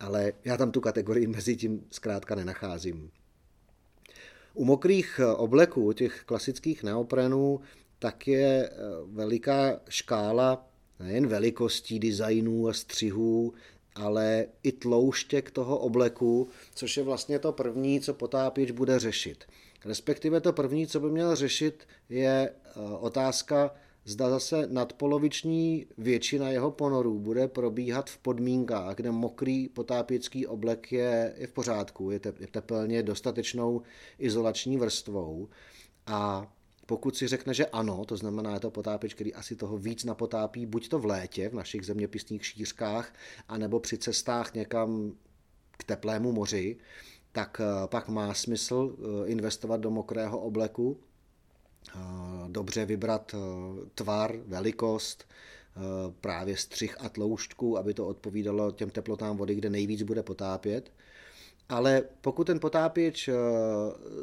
[0.00, 3.10] ale já tam tu kategorii mezi tím zkrátka nenacházím.
[4.58, 7.60] U mokrých eh, obleků, těch klasických neoprenů,
[7.98, 8.72] tak je eh,
[9.06, 10.66] veliká škála
[11.00, 13.54] nejen velikostí designů a střihů,
[13.94, 19.44] ale i tlouštěk toho obleku, což je vlastně to první, co potápěč bude řešit.
[19.84, 23.74] Respektive to první, co by měl řešit, je eh, otázka,
[24.08, 31.34] zda zase nadpoloviční většina jeho ponorů bude probíhat v podmínkách, kde mokrý potápěcký oblek je,
[31.36, 33.82] je v pořádku, je, te, je tepelně dostatečnou
[34.18, 35.48] izolační vrstvou.
[36.06, 36.52] A
[36.86, 40.66] pokud si řekne, že ano, to znamená, je to potápěč, který asi toho víc napotápí,
[40.66, 43.14] buď to v létě v našich zeměpisných šířkách,
[43.48, 45.12] anebo při cestách někam
[45.70, 46.76] k teplému moři,
[47.32, 51.00] tak eh, pak má smysl eh, investovat do mokrého obleku,
[52.48, 53.34] dobře vybrat
[53.94, 55.24] tvar, velikost,
[56.20, 60.92] právě střih a tloušťku, aby to odpovídalo těm teplotám vody, kde nejvíc bude potápět.
[61.68, 63.30] Ale pokud ten potápěč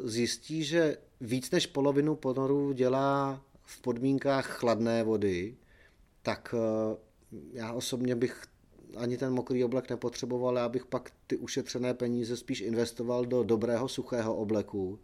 [0.04, 5.56] zjistí, že víc než polovinu ponoru dělá v podmínkách chladné vody,
[6.22, 6.54] tak
[7.52, 8.42] já osobně bych
[8.96, 13.88] ani ten mokrý oblek nepotřeboval, já bych pak ty ušetřené peníze spíš investoval do dobrého
[13.88, 14.98] suchého obleku,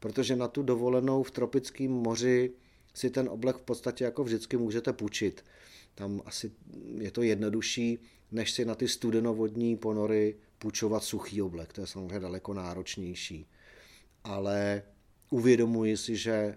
[0.00, 2.52] protože na tu dovolenou v tropickém moři
[2.94, 5.44] si ten oblek v podstatě jako vždycky můžete půjčit.
[5.94, 6.52] Tam asi
[6.98, 7.98] je to jednodušší,
[8.32, 11.72] než si na ty studenovodní ponory půjčovat suchý oblek.
[11.72, 13.46] To je samozřejmě daleko náročnější.
[14.24, 14.82] Ale
[15.30, 16.56] uvědomuji si, že eh,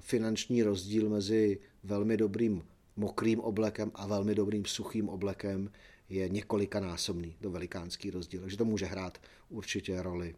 [0.00, 2.62] finanční rozdíl mezi velmi dobrým
[2.96, 5.70] mokrým oblekem a velmi dobrým suchým oblekem
[6.08, 10.34] je několikanásobný, to velikánský rozdíl, takže to může hrát určitě roli.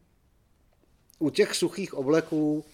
[1.23, 2.65] U těch suchých obleků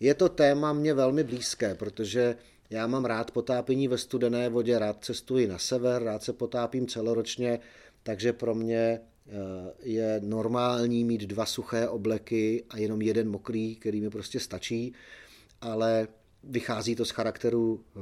[0.00, 2.36] je to téma mě velmi blízké, protože
[2.70, 7.58] já mám rád potápění ve studené vodě, rád cestuji na sever, rád se potápím celoročně,
[8.02, 9.00] takže pro mě eh,
[9.82, 14.94] je normální mít dva suché obleky a jenom jeden mokrý, který mi prostě stačí,
[15.60, 16.08] ale
[16.44, 18.00] vychází to z charakteru eh,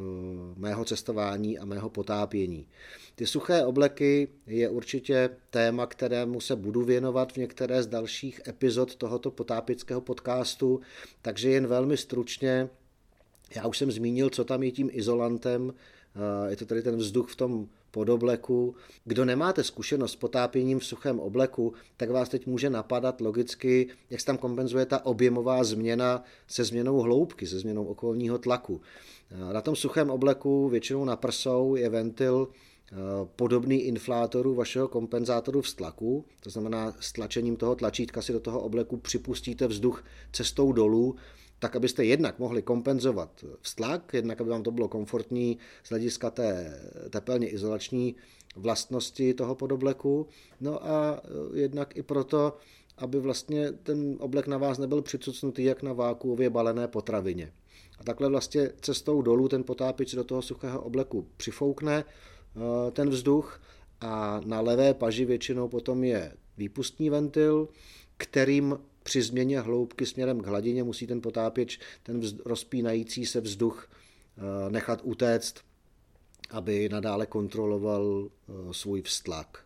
[0.56, 2.66] mého cestování a mého potápění.
[3.14, 8.96] Ty suché obleky je určitě téma, kterému se budu věnovat v některé z dalších epizod
[8.96, 10.80] tohoto potápěckého podcastu,
[11.22, 12.68] takže jen velmi stručně.
[13.56, 15.74] Já už jsem zmínil, co tam je tím izolantem.
[16.16, 18.74] Eh, je to tady ten vzduch v tom podobleku.
[19.04, 24.20] Kdo nemáte zkušenost s potápěním v suchém obleku, tak vás teď může napadat logicky, jak
[24.20, 28.80] se tam kompenzuje ta objemová změna se změnou hloubky, se změnou okolního tlaku.
[29.52, 32.94] Na tom suchém obleku většinou na prsou je ventil eh,
[33.36, 35.74] podobný inflátoru vašeho kompenzátoru v
[36.40, 41.16] to znamená s tlačením toho tlačítka si do toho obleku připustíte vzduch cestou dolů,
[41.60, 46.80] tak abyste jednak mohli kompenzovat vztlak, jednak aby vám to bylo komfortní z hlediska té
[47.10, 48.16] tepelně izolační
[48.56, 50.26] vlastnosti toho podobleku,
[50.60, 51.22] no a
[51.54, 52.56] jednak i proto,
[52.98, 57.52] aby vlastně ten oblek na vás nebyl přicucnutý jak na vákuově balené potravině.
[57.98, 63.60] A takhle vlastně cestou dolů ten potápič do toho suchého obleku přifoukne eh, ten vzduch
[64.00, 67.68] a na levé paži většinou potom je výpustní ventil,
[68.16, 68.78] kterým
[69.10, 74.70] při změně hloubky směrem k hladině musí ten potápěč, ten vzd, rozpínající se vzduch eh,
[74.70, 75.54] nechat utéct,
[76.50, 79.64] aby nadále kontroloval eh, svůj vztlak.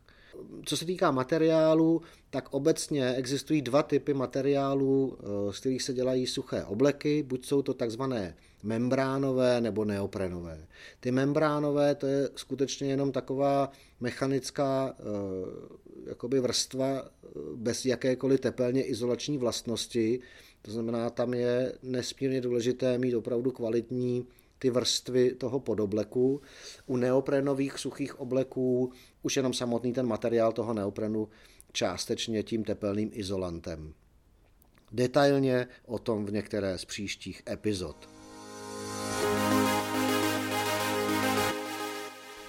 [0.65, 6.27] Co se týká materiálu, tak obecně existují dva typy materiálů, eh, z kterých se dělají
[6.27, 7.23] suché obleky.
[7.23, 10.67] Buď jsou to takzvané membránové nebo neoprenové.
[11.01, 13.71] Ty membránové to je skutečně jenom taková
[14.01, 15.03] mechanická eh,
[16.07, 20.21] jakoby vrstva eh, bez jakékoliv tepelně izolační vlastnosti.
[20.63, 24.27] To znamená, tam je nesmírně důležité mít opravdu kvalitní
[24.65, 26.41] ty vrstvy toho podobleku.
[26.87, 31.29] U neoprenových suchých obleků už jenom samotný ten materiál toho neoprenu
[31.73, 33.95] částečně tím tepelným izolantem.
[34.93, 38.09] Detailně o tom v některé z příštích epizod.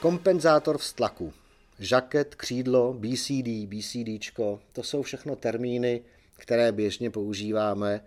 [0.02, 1.34] Kompenzátor vztlaku.
[1.80, 6.02] Žaket, křídlo, BCD, BCDčko, to jsou všechno termíny,
[6.38, 8.06] které běžně používáme.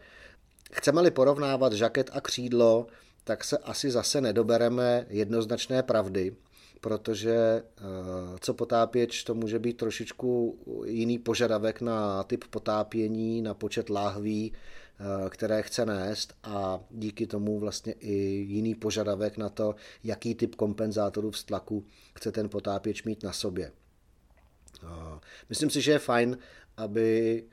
[0.73, 2.87] Chceme-li porovnávat žaket a křídlo,
[3.29, 6.37] tak se asi zase nedobereme jednoznačné pravdy,
[6.81, 7.83] protože eh,
[8.41, 15.31] co potápěč, to může být trošičku jiný požadavek na typ potápění, na počet láhví, eh,
[15.31, 18.14] které chce nést a díky tomu vlastně i
[18.49, 19.74] jiný požadavek na to,
[20.05, 23.72] jaký typ kompenzátorů vztlaku chce ten potápěč mít na sobě.
[24.83, 26.39] Eh, myslím si, že je fajn,
[26.76, 27.45] aby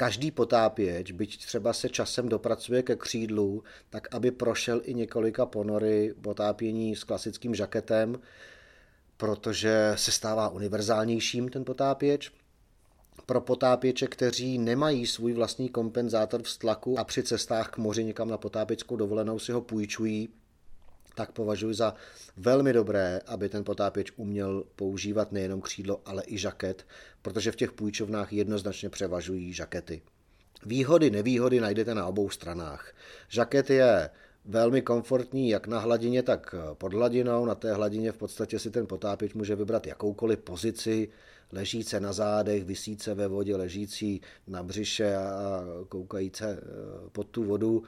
[0.00, 6.14] každý potápěč, byť třeba se časem dopracuje ke křídlu, tak aby prošel i několika ponory
[6.20, 8.20] potápění s klasickým žaketem,
[9.16, 12.32] protože se stává univerzálnějším ten potápěč.
[13.26, 18.28] Pro potápěče, kteří nemají svůj vlastní kompenzátor v stlaku a při cestách k moři někam
[18.28, 20.28] na potápěčskou dovolenou si ho půjčují,
[21.14, 21.94] tak považuji za
[22.36, 26.86] velmi dobré, aby ten potápěč uměl používat nejenom křídlo, ale i žaket,
[27.22, 30.02] protože v těch půjčovnách jednoznačně převažují žakety.
[30.66, 32.92] Výhody, nevýhody najdete na obou stranách.
[33.28, 34.10] Žaket je
[34.44, 37.44] velmi komfortní jak na hladině, tak pod hladinou.
[37.46, 41.08] Na té hladině v podstatě si ten potápěč může vybrat jakoukoliv pozici,
[41.52, 47.82] ležíce na zádech, vysíce ve vodě, ležící na břiše a koukajíce eh, pod tu vodu.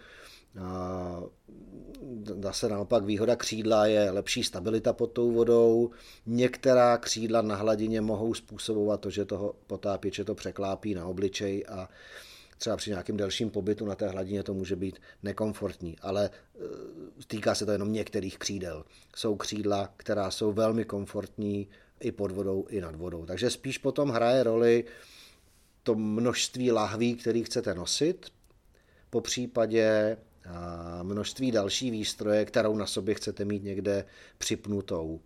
[2.42, 5.90] Zase naopak výhoda křídla je lepší stabilita pod tou vodou.
[6.26, 11.88] Některá křídla na hladině mohou způsobovat to, že toho potápěče to překlápí na obličej a
[12.59, 16.30] třeba při nějakém delším pobytu na té hladině to může být nekomfortní, ale e,
[17.26, 18.84] týká se to jenom některých křídel.
[19.16, 21.68] Jsou křídla, která jsou velmi komfortní
[22.00, 23.26] i pod vodou, i nad vodou.
[23.26, 24.84] Takže spíš potom hraje roli
[25.82, 28.26] to množství lahví, který chcete nosit,
[29.11, 30.16] po případě
[31.03, 34.05] množství další výstroje, kterou na sobě chcete mít někde
[34.38, 35.20] připnutou.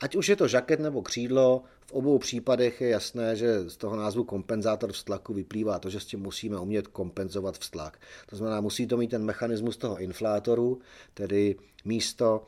[0.00, 3.96] Ať už je to žaket nebo křídlo, v obou případech je jasné, že z toho
[3.96, 8.00] názvu kompenzátor vztlaku vyplývá to, že s tím musíme umět kompenzovat vztlak.
[8.26, 10.78] To znamená, musí to mít ten mechanismus toho inflátoru,
[11.14, 12.42] tedy místo,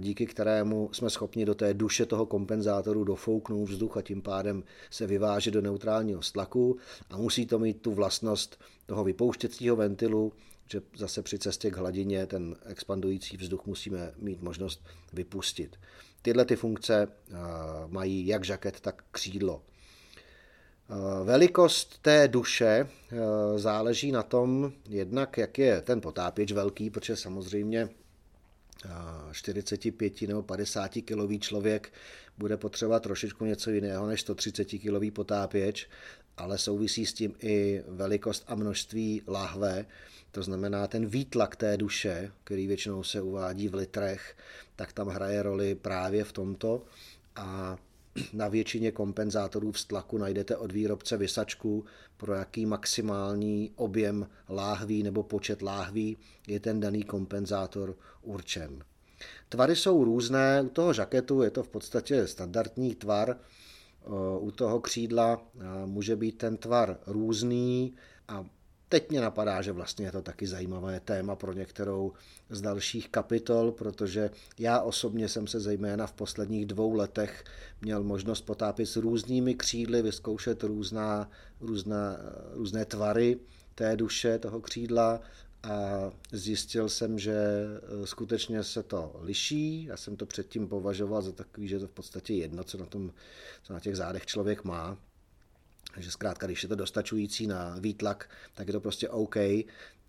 [0.00, 5.06] díky kterému jsme schopni do té duše toho kompenzátoru dofouknout vzduch a tím pádem se
[5.06, 6.76] vyvážet do neutrálního stlaku
[7.10, 10.32] a musí to mít tu vlastnost toho vypouštěcího ventilu,
[10.70, 15.76] že zase při cestě k hladině ten expandující vzduch musíme mít možnost vypustit.
[16.22, 17.34] Tyhle ty funkce eh,
[17.86, 19.62] mají jak žaket, tak křídlo.
[20.90, 23.18] Eh, velikost té duše eh,
[23.58, 27.88] záleží na tom, jednak jak je ten potápěč velký, protože samozřejmě
[29.32, 31.92] 45 nebo 50 kilový člověk
[32.38, 35.88] bude potřebovat trošičku něco jiného než 130 kilový potápěč,
[36.36, 39.86] ale souvisí s tím i velikost a množství lahve,
[40.30, 44.36] to znamená ten výtlak té duše, který většinou se uvádí v litrech,
[44.76, 46.82] tak tam hraje roli právě v tomto
[47.36, 47.76] a
[48.32, 51.84] na většině kompenzátorů v tlaku najdete od výrobce vysačku,
[52.16, 56.16] pro jaký maximální objem láhví nebo počet láhví
[56.46, 58.84] je ten daný kompenzátor určen.
[59.48, 63.36] Tvary jsou různé, u toho žaketu je to v podstatě standardní tvar,
[64.38, 65.42] u toho křídla
[65.84, 67.94] může být ten tvar různý
[68.28, 68.44] a
[68.94, 72.12] Teď mě napadá, že vlastně je to taky zajímavé téma pro některou
[72.50, 77.44] z dalších kapitol, protože já osobně jsem se zejména v posledních dvou letech
[77.80, 81.30] měl možnost potápit s různými křídly, vyzkoušet různá,
[81.60, 82.16] různá,
[82.52, 83.38] různé tvary
[83.74, 85.20] té duše, toho křídla
[85.64, 89.84] a zjistil jsem, že e, skutečně se to liší.
[89.84, 93.12] Já jsem to předtím považoval za takový, že to v podstatě jedno, co na, tom,
[93.62, 94.98] co na těch zádech člověk má.
[95.94, 99.36] Takže zkrátka, když je to dostačující na výtlak, tak je to prostě OK,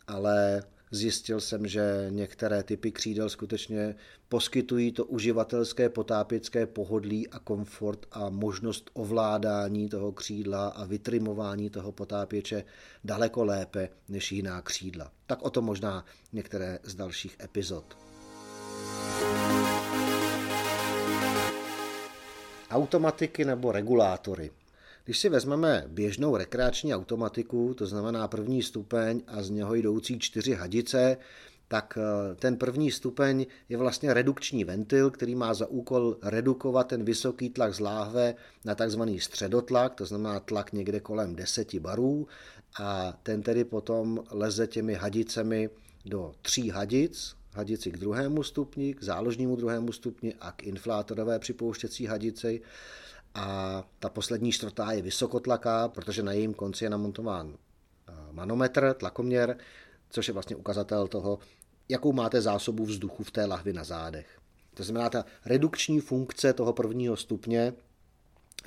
[0.08, 3.96] ale zjistil jsem, že některé typy křídel skutečně
[4.30, 11.92] poskytují to uživatelské potápěcké pohodlí a komfort a možnost ovládání toho křídla a vytrimování toho
[11.92, 12.64] potápěče
[13.04, 15.12] daleko lépe než jiná křídla.
[15.28, 17.98] Tak o to možná některé z dalších epizod.
[22.70, 24.52] Automatiky nebo regulátory.
[25.06, 30.54] Když si vezmeme běžnou rekreační automatiku, to znamená první stupeň a z něho jdoucí čtyři
[30.54, 31.18] hadice,
[31.68, 37.04] tak eh, ten první stupeň je vlastně redukční ventil, který má za úkol redukovat ten
[37.04, 38.36] vysoký tlak z láhve
[38.66, 42.28] na takzvaný středotlak, to znamená tlak někde kolem 10 barů
[42.80, 45.70] a ten tedy potom leze těmi hadicemi
[46.06, 52.06] do tří hadic, hadici k druhému stupni, k záložnímu druhému stupni a k inflátorové připouštěcí
[52.06, 52.62] hadici
[53.36, 59.58] a ta poslední čtvrtá je vysokotlaká, protože na jejím konci je namontován eh, manometr, tlakoměr,
[60.10, 61.40] což je vlastně ukazatel toho,
[61.90, 64.40] jakou máte zásobu vzduchu v té lahvi na zádech.
[64.74, 67.74] To znamená, ta redukční funkce toho prvního stupně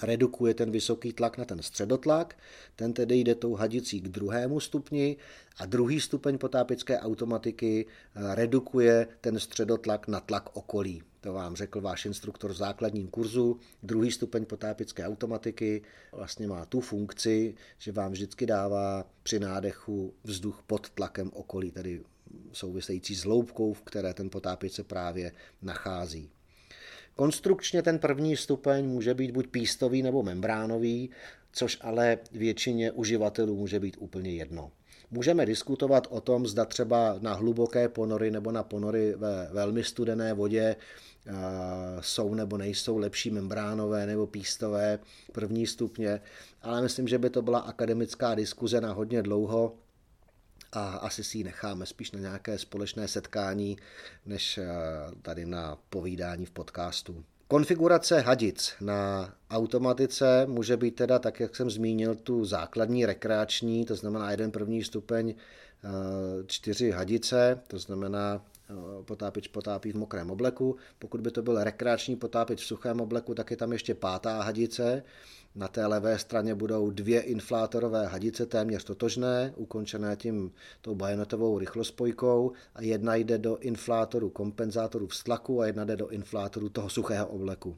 [0.02, 2.36] redukuje ten vysoký tlak na ten středotlak,
[2.76, 5.16] ten tedy jde tou hadicí k druhému stupni
[5.58, 11.02] a druhý stupeň potápické automatiky eh, redukuje ten středotlak na tlak okolí.
[11.28, 13.60] To vám řekl váš instruktor v základním kurzu.
[13.82, 20.62] Druhý stupeň potápické automatiky vlastně má tu funkci, že vám vždycky dává při nádechu vzduch
[20.66, 22.02] pod tlakem okolí, tedy
[22.52, 26.30] související s hloubkou, v které ten potápěč se právě nachází.
[27.16, 31.10] Konstrukčně ten první stupeň může být buď pístový nebo membránový,
[31.52, 34.72] což ale většině uživatelů může být úplně jedno.
[35.10, 40.34] Můžeme diskutovat o tom, zda třeba na hluboké ponory nebo na ponory ve velmi studené
[40.34, 40.76] vodě
[42.00, 44.98] jsou nebo nejsou lepší membránové nebo pístové
[45.32, 46.20] první stupně,
[46.62, 49.74] ale myslím, že by to byla akademická diskuze na hodně dlouho
[50.72, 53.76] a asi si ji necháme spíš na nějaké společné setkání,
[54.26, 54.66] než eh,
[55.22, 57.24] tady na povídání v podcastu.
[57.48, 63.96] Konfigurace hadic na automatice může být teda, tak jak jsem zmínil, tu základní rekreační, to
[63.96, 65.88] znamená jeden první stupeň, eh,
[66.46, 70.76] čtyři hadice, to znamená eh, potápič potápí v mokrém obleku.
[70.98, 75.02] Pokud by to byl rekreační potápič v suchém obleku, tak je tam ještě pátá hadice,
[75.54, 82.52] na té levé straně budou dvě inflátorové hadice téměř totožné, ukončené tím tou bajonetovou rychlospojkou
[82.74, 87.76] a jedna jde do inflátoru kompenzátoru vztlaku a jedna jde do inflátoru toho suchého obleku.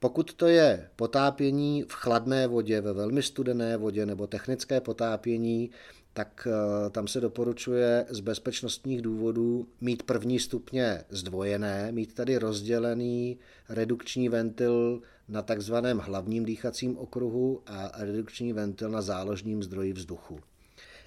[0.00, 5.70] Pokud to je potápění v chladné vodě, ve velmi studené vodě nebo technické potápění,
[6.18, 13.38] tak eh, tam se doporučuje z bezpečnostních důvodů mít první stupně zdvojené, mít tady rozdělený
[13.68, 20.40] redukční ventil na takzvaném hlavním dýchacím okruhu a redukční ventil na záložním zdroji vzduchu.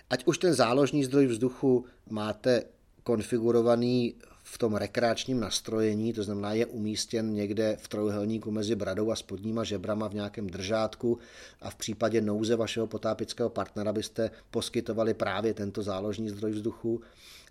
[0.09, 2.63] Ať už ten záložní zdroj vzduchu máte
[3.03, 4.15] konfigurovaný
[4.51, 9.63] v tom rekreačním nastrojení, to znamená je umístěn někde v trojuhelníku mezi bradou a spodníma
[9.63, 11.19] žebrama v nějakém držátku
[11.61, 17.01] a v případě nouze vašeho potápického partnera byste poskytovali právě tento záložní zdroj vzduchu,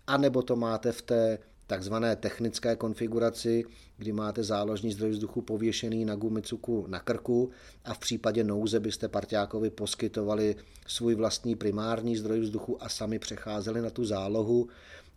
[0.07, 1.37] anebo to máte v té
[1.67, 3.63] takzvané technické konfiguraci,
[3.97, 7.49] kdy máte záložní zdroj vzduchu pověšený na gumicuku na krku
[7.85, 10.55] a v případě nouze byste parťákovi poskytovali
[10.87, 14.67] svůj vlastní primární zdroj vzduchu a sami přecházeli na tu zálohu,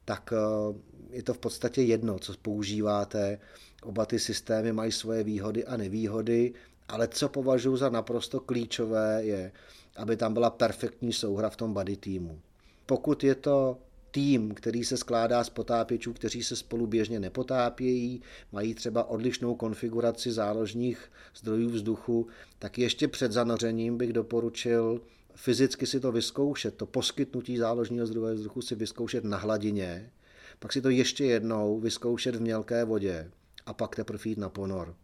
[0.04, 3.38] tak eh, je to v podstatě jedno, co používáte.
[3.82, 6.52] Oba ty systémy mají svoje výhody a nevýhody,
[6.88, 9.52] ale co považuji za naprosto klíčové je,
[9.96, 12.40] aby tam byla perfektní souhra v tom body týmu.
[12.86, 13.78] Pokud je to
[14.10, 20.32] tým, který se skládá z potápěčů, kteří se spolu běžně nepotápějí, mají třeba odlišnou konfiguraci
[20.32, 22.26] záložních zdrojů vzduchu,
[22.58, 25.00] tak ještě před zanořením bych doporučil
[25.34, 30.10] fyzicky si to vyzkoušet, to poskytnutí záložního zdroje vzduchu si vyzkoušet na hladině,
[30.58, 33.30] pak si to ještě jednou vyzkoušet v mělké vodě
[33.66, 34.96] a pak teprve jít na ponor.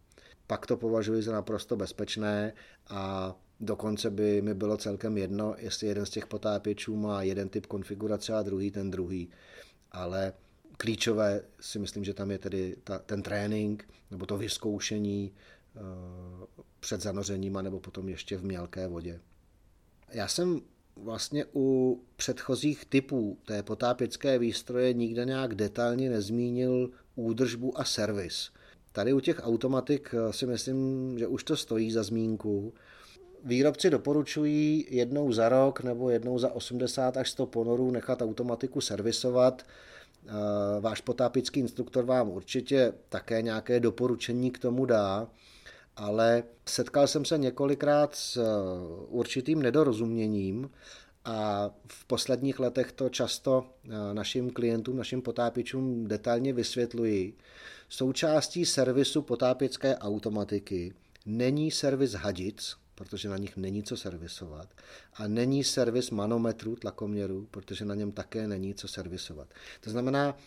[0.47, 2.53] Pak to považuji za naprosto bezpečné
[2.87, 7.65] a dokonce by mi bylo celkem jedno, jestli jeden z těch potápěčů má jeden typ
[7.65, 9.29] konfigurace a druhý ten druhý.
[9.91, 10.33] Ale
[10.77, 15.31] klíčové si myslím, že tam je tedy ta, ten trénink nebo to vyzkoušení
[15.75, 15.81] uh,
[16.79, 19.19] před zanořením nebo potom ještě v mělké vodě.
[20.11, 20.61] Já jsem
[20.95, 28.49] vlastně u předchozích typů té potápěcké výstroje nikde nějak detailně nezmínil údržbu a servis.
[28.91, 32.73] Tady u těch automatik eh, si myslím, že už to stojí za zmínku.
[33.43, 39.63] Výrobci doporučují jednou za rok nebo jednou za 80 až 100 ponorů nechat automatiku servisovat.
[40.27, 40.31] Eh,
[40.79, 45.27] váš potápický instruktor vám určitě také nějaké doporučení k tomu dá
[45.95, 48.43] ale setkal jsem se několikrát s eh,
[49.07, 50.69] určitým nedorozuměním
[51.25, 57.37] a v posledních letech to často eh, našim klientům, našim potápičům detailně vysvětluji.
[57.89, 60.93] Součástí servisu potápěcké automatiky
[61.25, 64.69] není servis hadic, protože na nich není co servisovat,
[65.13, 69.47] a není servis manometru, tlakoměru, protože na něm také není co servisovat.
[69.81, 70.37] To znamená,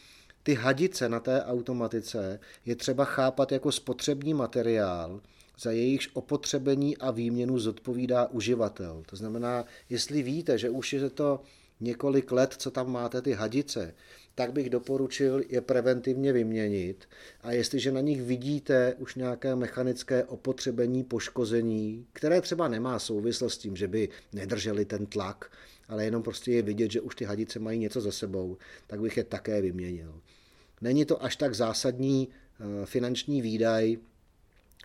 [0.43, 5.21] ty hadice na té automatice je třeba chápat jako spotřební materiál,
[5.59, 9.03] za jejichž opotřebení a výměnu zodpovídá uživatel.
[9.07, 11.41] To znamená, jestli víte, že už je to
[11.81, 13.95] několik let, co tam máte ty hadice,
[14.35, 17.09] tak bych doporučil je preventivně vyměnit
[17.41, 23.59] a jestliže na nich vidíte už nějaké mechanické opotřebení, poškození, které třeba nemá souvislost s
[23.59, 25.51] tím, že by nedrželi ten tlak,
[25.89, 29.17] ale jenom prostě je vidět, že už ty hadice mají něco za sebou, tak bych
[29.17, 30.21] je také vyměnil.
[30.81, 33.97] Není to až tak zásadní eh, finanční výdaj,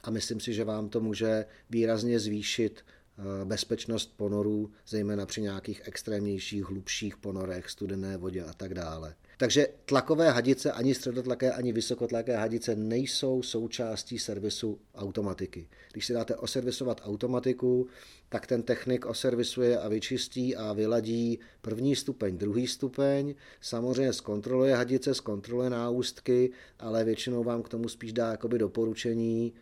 [0.04, 5.82] a myslím si, že vám to může výrazně zvýšit eh, bezpečnost ponorů, zejména při nějakých
[5.86, 9.16] extrémnějších, hlubších ponorech, studené vodě a tak dále.
[9.39, 15.70] Takže tlakové hadice, ani středotlaké, ani vysokotlaké hadice nejsou součástí servisu automatiky.
[15.91, 17.88] Když si dáte oservisovat automatiku,
[18.30, 25.14] tak ten technik oservisuje a vyčistí a vyladí první stupeň, druhý stupeň, samozřejmě zkontroluje hadice,
[25.14, 29.54] zkontroluje náustky, ale většinou vám k tomu spíš dá jakoby doporučení,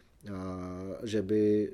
[1.03, 1.71] že by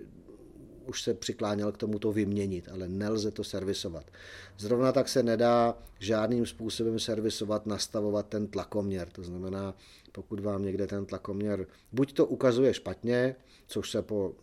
[0.86, 4.12] už se přikláněl k tomu to vyměnit, ale nelze to servisovat.
[4.58, 9.10] Zrovna tak se nedá žádným způsobem servisovat, nastavovat ten tlakoměr.
[9.12, 9.76] To znamená,
[10.12, 13.36] pokud vám někde ten tlakoměr buď to ukazuje špatně,
[13.68, 14.34] což se po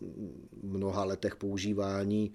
[0.63, 2.33] mnoha letech používání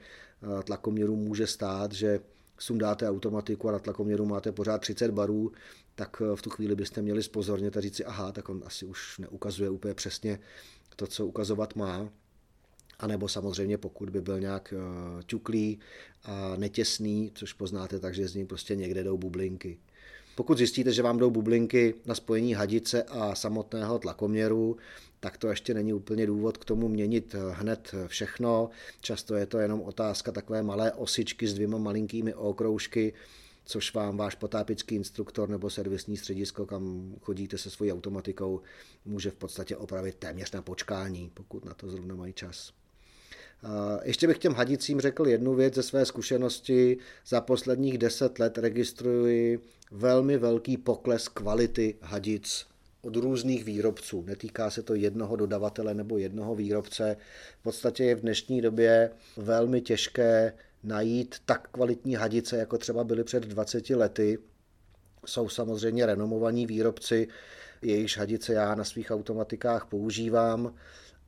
[0.65, 2.21] tlakoměru může stát, že
[2.59, 5.53] sundáte automatiku a na tlakoměru máte pořád 30 barů,
[5.95, 8.87] tak eh, v tu chvíli byste měli spozornět a říct si, aha, tak on asi
[8.87, 10.39] už neukazuje úplně přesně
[10.97, 12.09] to, co ukazovat má.
[12.99, 14.75] A nebo samozřejmě pokud by byl nějak
[15.27, 15.79] ťuklý
[16.25, 19.79] a netěsný, což poznáte tak, že z ní prostě někde jdou bublinky.
[20.35, 24.77] Pokud zjistíte, že vám jdou bublinky na spojení hadice a samotného tlakoměru,
[25.21, 28.71] tak to ještě není úplně důvod k tomu měnit hned všechno.
[29.01, 33.13] Často je to jenom otázka takové malé osičky s dvěma malinkými okroužky,
[33.67, 38.61] což vám váš potápický instruktor nebo servisní středisko, kam chodíte se svojí automatikou,
[39.05, 42.73] může v podstatě opravit téměř na počkání, pokud na to zrovna mají čas.
[44.03, 46.99] Ještě bych těm hadicím řekl jednu věc ze své zkušenosti.
[47.27, 49.61] Za posledních deset let registruji
[49.91, 52.67] velmi velký pokles kvality hadic
[53.03, 54.23] od různých výrobců.
[54.23, 57.17] Netýká se to jednoho dodavatele nebo jednoho výrobce.
[57.61, 60.53] V podstatě je v dnešní době velmi těžké
[60.87, 64.39] najít tak kvalitní hadice, jako třeba byly před 20 lety.
[65.27, 67.29] Jsou samozřejmě renomovaní výrobci,
[67.83, 70.75] jejichž hadice já na svých automatikách používám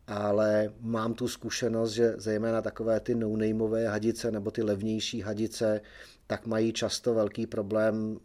[0.08, 3.36] ale mám tu zkušenost, že zejména takové ty no
[3.86, 5.80] hadice nebo ty levnější hadice,
[6.26, 8.18] tak mají často velký problém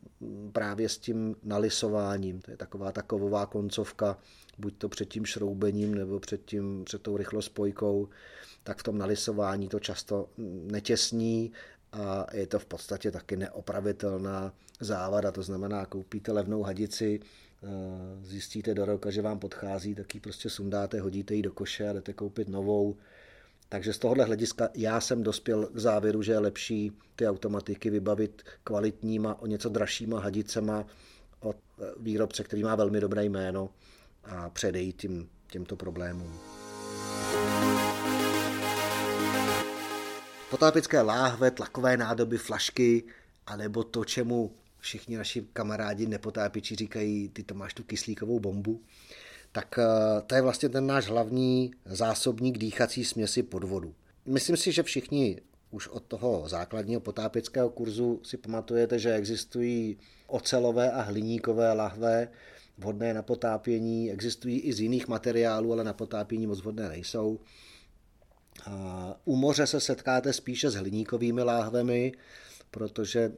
[0.52, 2.42] právě s tím nalisováním.
[2.42, 4.18] To je taková takovová koncovka,
[4.58, 8.10] buď to před tím šroubením nebo před, tím, před tou rychlospojkou,
[8.64, 10.30] tak v tom nalisování to často
[10.72, 11.52] netěsní
[11.92, 15.32] a je to v podstatě taky neopravitelná závada.
[15.32, 17.20] To znamená, koupíte levnou hadici,
[17.64, 21.90] Eh, zjistíte do roka, že vám podchází, tak ji prostě sundáte, hodíte ji do koše
[21.90, 22.98] a jdete koupit novou.
[23.70, 28.44] Takže z tohohle hlediska já jsem dospěl k závěru, že je lepší ty automatiky vybavit
[28.64, 30.86] kvalitníma, o něco dražšíma hadicema
[31.40, 33.70] od eh, výrobce, který má velmi dobré jméno
[34.24, 36.40] a předejít tím, těmto problémům.
[40.50, 43.04] Potápické láhve, tlakové nádoby, flašky,
[43.48, 48.82] anebo to, čemu všichni naši kamarádi nepotápiči říkají, ty to máš tu kyslíkovou bombu,
[49.52, 53.94] tak eh, to je vlastně ten náš hlavní zásobník dýchací směsi pod vodu.
[54.26, 59.98] Myslím si, že všichni už od toho základního potápěckého kurzu si pamatujete, že existují
[60.28, 62.28] ocelové a hliníkové lahve,
[62.78, 67.40] vhodné na potápění, existují i z jiných materiálů, ale na potápění moc vhodné nejsou.
[69.26, 72.12] U moře se setkáte spíše s hliníkovými láhvemi,
[72.74, 73.32] protože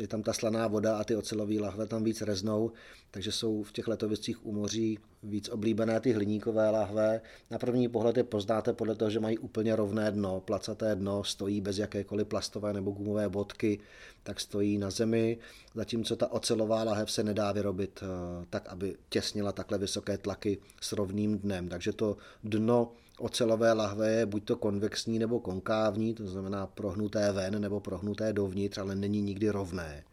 [0.00, 2.72] je tam ta slaná voda a ty ocelové lahve tam víc reznou,
[3.10, 7.20] takže jsou v těch letoviscích u moří víc oblíbené ty hliníkové lahve.
[7.50, 11.60] Na první pohled je poznáte podle toho, že mají úplně rovné dno, placaté dno, stojí
[11.60, 13.80] bez jakékoliv plastové nebo gumové bodky,
[14.22, 15.38] tak stojí na zemi,
[15.74, 20.92] zatímco ta ocelová lahev se nedá vyrobit eh, tak, aby těsnila takhle vysoké tlaky s
[20.92, 21.68] rovným dnem.
[21.68, 27.60] Takže to dno ocelové lahve je buď to konvexní nebo konkávní, to znamená prohnuté ven
[27.60, 30.04] nebo prohnuté dovnitř, ale není nikdy rovné.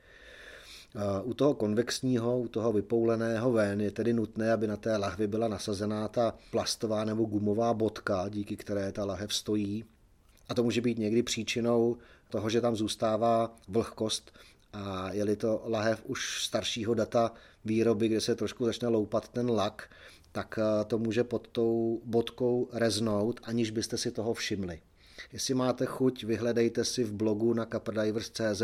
[1.23, 5.47] U toho konvexního, u toho vypouleného ven je tedy nutné, aby na té lahvi byla
[5.47, 9.85] nasazená ta plastová nebo gumová bodka, díky které ta lahev stojí.
[10.49, 11.97] A to může být někdy příčinou
[12.29, 14.31] toho, že tam zůstává vlhkost
[14.73, 17.31] a je-li to lahev už staršího data
[17.65, 19.89] výroby, kde se trošku začne loupat ten lak,
[20.31, 24.81] tak eh, to může pod tou bodkou reznout, aniž byste si toho všimli.
[25.33, 28.61] Jestli máte chuť, vyhledejte si v blogu na caperdivers.cz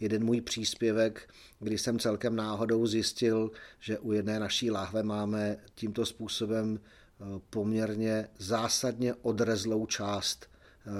[0.00, 1.28] jeden můj příspěvek,
[1.60, 3.50] kdy jsem celkem náhodou zjistil,
[3.80, 10.51] že u jedné naší láhve máme tímto způsobem eh, poměrně zásadně odrezlou část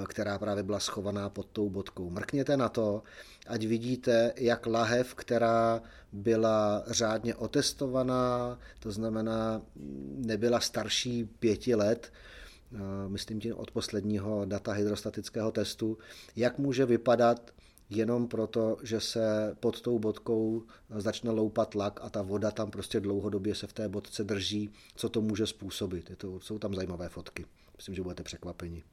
[0.09, 2.11] která právě byla schovaná pod tou bodkou.
[2.11, 3.03] Mrkněte na to,
[3.47, 9.63] ať vidíte, jak lahev, která byla řádně otestovaná, to znamená
[10.17, 12.13] nebyla starší pěti let,
[12.75, 12.79] eh,
[13.09, 15.99] myslím tím od posledního data hydrostatického testu,
[16.37, 17.51] jak může vypadat
[17.91, 20.63] jenom proto, že se pod tou bodkou
[20.97, 25.09] začne loupat tlak a ta voda tam prostě dlouhodobě se v té bodce drží, co
[25.09, 26.11] to může způsobit.
[26.11, 27.47] Je to, jsou tam zajímavé fotky.
[27.77, 28.85] Myslím, že budete překvapeni.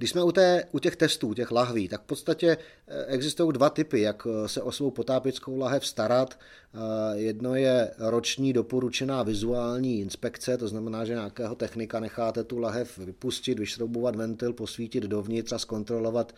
[0.00, 2.56] Když jsme u, té, u těch testů, těch lahví, tak v podstatě
[2.88, 6.38] eh, existují dva typy, jak eh, se o svou potápickou lahev starat.
[6.38, 12.98] Eh, jedno je roční doporučená vizuální inspekce, to znamená, že nějakého technika necháte tu lahev
[12.98, 16.32] vypustit, vyšroubovat ventil, posvítit dovnitř a zkontrolovat,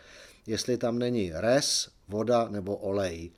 [0.46, 3.30] jestli tam není res, voda nebo olej.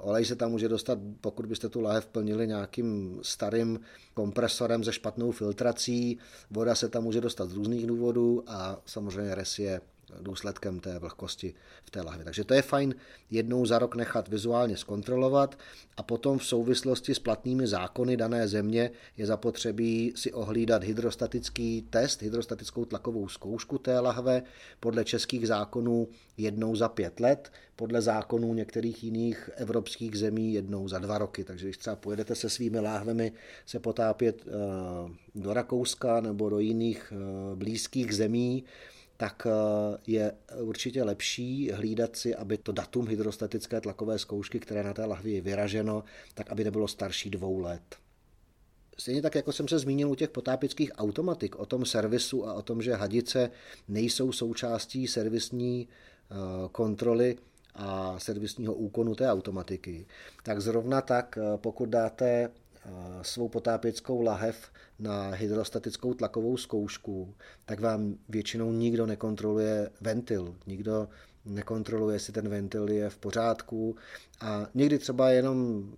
[0.00, 3.80] Olej se tam může dostat, pokud byste tu lahev plnili nějakým starým
[4.14, 6.18] kompresorem se špatnou filtrací.
[6.50, 9.80] Voda se tam může dostat z různých důvodů a samozřejmě res je
[10.20, 11.54] důsledkem té vlhkosti
[11.84, 12.24] v té lahvi.
[12.24, 12.94] Takže to je fajn
[13.30, 15.58] jednou za rok nechat vizuálně zkontrolovat
[15.96, 22.22] a potom v souvislosti s platnými zákony dané země je zapotřebí si ohlídat hydrostatický test,
[22.22, 24.42] hydrostatickou tlakovou zkoušku té lahve
[24.80, 30.98] podle českých zákonů jednou za pět let, podle zákonů některých jiných evropských zemí jednou za
[30.98, 31.44] dva roky.
[31.44, 33.32] Takže když třeba pojedete se svými láhvemi
[33.66, 34.50] se potápět eh,
[35.34, 38.64] do Rakouska nebo do jiných eh, blízkých zemí,
[39.20, 44.94] tak eh, je určitě lepší hlídat si, aby to datum hydrostatické tlakové zkoušky, které na
[44.94, 46.04] té lahvi je vyraženo,
[46.34, 47.82] tak aby nebylo starší dvou let.
[48.98, 52.62] Stejně tak, jako jsem se zmínil u těch potápických automatik, o tom servisu a o
[52.62, 53.50] tom, že hadice
[53.88, 56.34] nejsou součástí servisní eh,
[56.72, 57.36] kontroly
[57.74, 60.06] a servisního úkonu té automatiky,
[60.42, 62.50] tak zrovna tak, eh, pokud dáte
[63.22, 67.34] svou potápěckou lahev na hydrostatickou tlakovou zkoušku,
[67.64, 71.08] tak vám většinou nikdo nekontroluje ventil, nikdo
[71.44, 73.96] nekontroluje, jestli ten ventil je v pořádku.
[74.40, 75.88] A někdy třeba jenom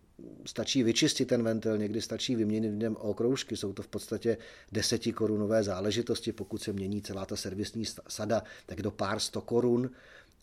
[0.46, 4.38] stačí vyčistit ten ventil, někdy stačí vyměnit v něm okroužky, jsou to v podstatě
[4.72, 9.90] desetikorunové záležitosti, pokud se mění celá ta servisní sada, tak do pár sto korun.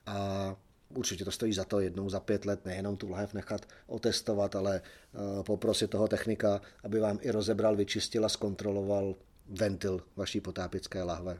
[0.05, 0.55] A
[0.95, 4.81] Určitě to stojí za to jednou za pět let nejenom tu lahev nechat otestovat, ale
[4.81, 9.15] eh, poprosit toho technika, aby vám i rozebral, vyčistil a zkontroloval
[9.49, 11.37] ventil vaší potápické lahve.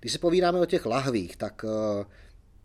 [0.00, 2.04] Když se povídáme o těch lahvích, tak eh,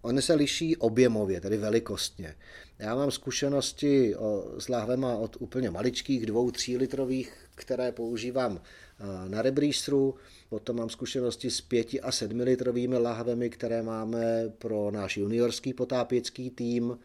[0.01, 2.35] Ony se liší objemově, tedy velikostně.
[2.79, 4.15] Já mám zkušenosti
[4.57, 10.15] s lahvema od úplně maličkých, dvou, tří litrových, které používám eh, na rebrístru.
[10.49, 16.49] Potom mám zkušenosti s pěti a sedmi litrovými lahvemi, které máme pro náš juniorský potápěcký
[16.49, 16.99] tým.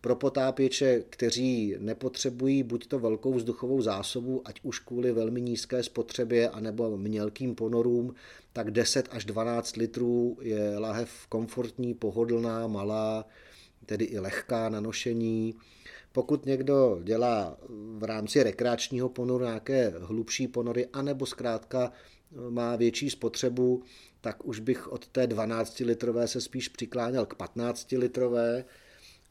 [0.00, 6.48] Pro potápěče, kteří nepotřebují buď to velkou vzduchovou zásobu, ať už kvůli velmi nízké spotřebě,
[6.48, 8.14] anebo mělkým ponorům,
[8.52, 13.24] tak 10 až 12 litrů je lahev komfortní, pohodlná, malá,
[13.88, 15.54] tedy i lehká na nošení.
[16.12, 17.56] Pokud někdo dělá
[17.98, 21.92] v rámci rekreačního ponoru nějaké hlubší ponory, anebo zkrátka
[22.50, 23.82] má větší spotřebu,
[24.20, 28.64] tak už bych od té 12 litrové se spíš přikláněl k 15 litrové,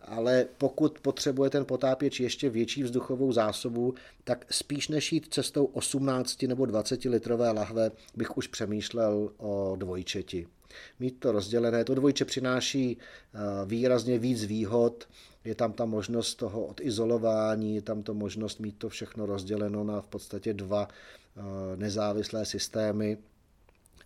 [0.01, 3.93] ale pokud potřebuje ten potápěč ještě větší vzduchovou zásobu,
[4.24, 10.47] tak spíš než jít cestou 18 nebo 20 litrové lahve bych už přemýšlel o dvojčeti.
[10.99, 15.07] Mít to rozdělené, to dvojče přináší eh, výrazně víc výhod,
[15.45, 20.01] je tam ta možnost toho odizolování, je tam to možnost mít to všechno rozděleno na
[20.01, 21.41] v podstatě dva eh,
[21.76, 23.18] nezávislé systémy,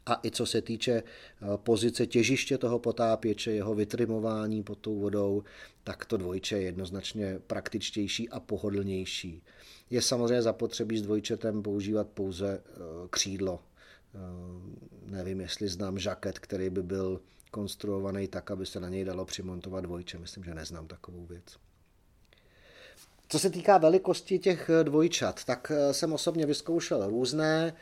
[0.05, 5.43] a i co se týče eh, pozice těžiště toho potápěče, jeho vytrimování pod tou vodou,
[5.83, 9.43] tak to dvojče je jednoznačně praktičtější a pohodlnější.
[9.89, 12.61] Je samozřejmě zapotřebí s dvojčetem používat pouze
[13.09, 13.59] křídlo.
[14.15, 19.25] Eh, nevím, jestli znám žaket, který by byl konstruovaný tak, aby se na něj dalo
[19.25, 20.17] přimontovat dvojče.
[20.17, 21.43] Myslím, že neznám takovou věc.
[23.27, 27.73] Co se týká velikosti těch eh, dvojčat, tak eh, jsem osobně vyzkoušel různé.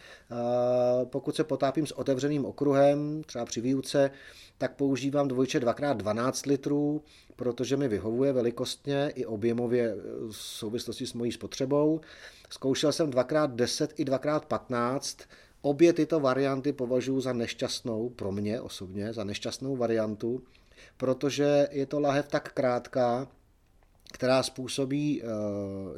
[1.04, 4.12] Pokud se potápím s otevřeným okruhem, třeba při výuce,
[4.58, 7.04] tak používám dvojče 2x12 litrů,
[7.36, 9.96] protože mi vyhovuje velikostně i objemově
[10.32, 12.02] v souvislosti s mojí spotřebou.
[12.50, 15.26] Zkoušel jsem 2x10 i 2x15.
[15.62, 20.44] Obě tyto varianty považuji za nešťastnou, pro mě osobně, za nešťastnou variantu,
[20.98, 23.28] protože je to lahev tak krátká,
[24.14, 25.26] která způsobí, eh,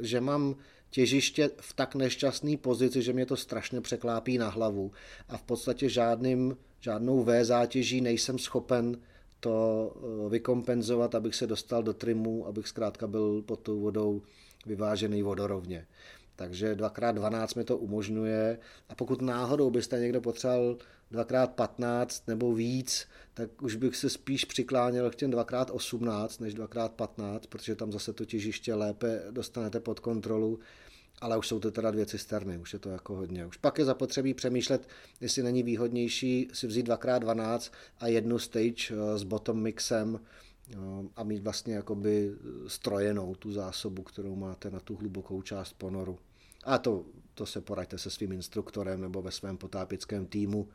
[0.00, 0.54] že mám
[0.90, 4.92] těžiště v tak nešťastné pozici, že mě to strašně překlápí na hlavu
[5.28, 9.00] a v podstatě žádným, žádnou V zátěží nejsem schopen
[9.40, 14.22] to eh, vykompenzovat, abych se dostal do trimu, abych zkrátka byl pod tou vodou
[14.66, 15.86] vyvážený vodorovně.
[16.36, 18.58] Takže 2x12 mi to umožňuje
[18.88, 20.76] a pokud náhodou byste někdo potřeboval
[21.12, 27.76] 2x15 nebo víc, tak už bych se spíš přikláněl k těm 2x18 než 2x15, protože
[27.76, 30.58] tam zase to těžiště lépe dostanete pod kontrolu,
[31.20, 33.46] ale už jsou to teda dvě cisterny, už je to jako hodně.
[33.46, 34.88] Už pak je zapotřebí přemýšlet,
[35.20, 40.20] jestli není výhodnější si vzít 2x12 a jednu stage eh, s bottom mixem
[41.16, 42.32] a mít vlastně jakoby
[42.66, 46.18] strojenou tu zásobu, kterou máte na tu hlubokou část ponoru.
[46.64, 47.04] A to,
[47.34, 50.68] to se poraďte se svým instruktorem nebo ve svém potápickém týmu,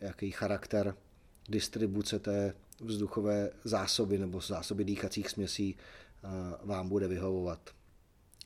[0.00, 0.94] jaký charakter
[1.48, 5.76] distribuce té vzduchové zásoby nebo zásoby dýchacích směsí
[6.64, 7.70] vám bude vyhovovat.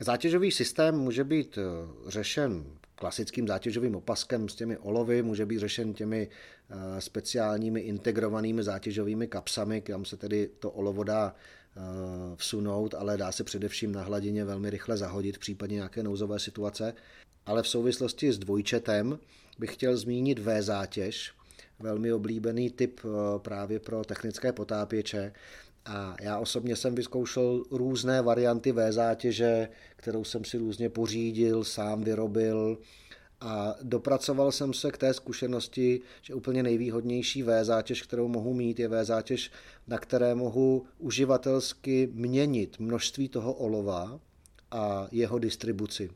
[0.01, 1.59] Zátěžový systém může být
[2.07, 2.64] řešen
[2.95, 6.29] klasickým zátěžovým opaskem s těmi olovy, může být řešen těmi
[6.99, 11.81] speciálními integrovanými zátěžovými kapsami, kam se tedy to olovo dá e,
[12.37, 16.95] vsunout, ale dá se především na hladině velmi rychle zahodit v případě nějaké nouzové situace.
[17.47, 19.18] Ale v souvislosti s dvojčetem
[19.59, 21.33] bych chtěl zmínit V zátěž.
[21.79, 23.01] velmi oblíbený typ
[23.39, 25.33] právě pro technické potápěče.
[25.87, 32.05] A já osobně jsem vyzkoušel různé varianty V zátěže, kterou jsem si různě pořídil, sám
[32.05, 32.79] vyrobil
[33.41, 38.78] a dopracoval jsem se k té zkušenosti, že úplně nejvýhodnější V zátěž, kterou mohu mít,
[38.78, 39.51] je V zátěž,
[39.88, 44.20] na které mohu uživatelsky měnit množství toho olova
[44.70, 46.11] a jeho distribuci.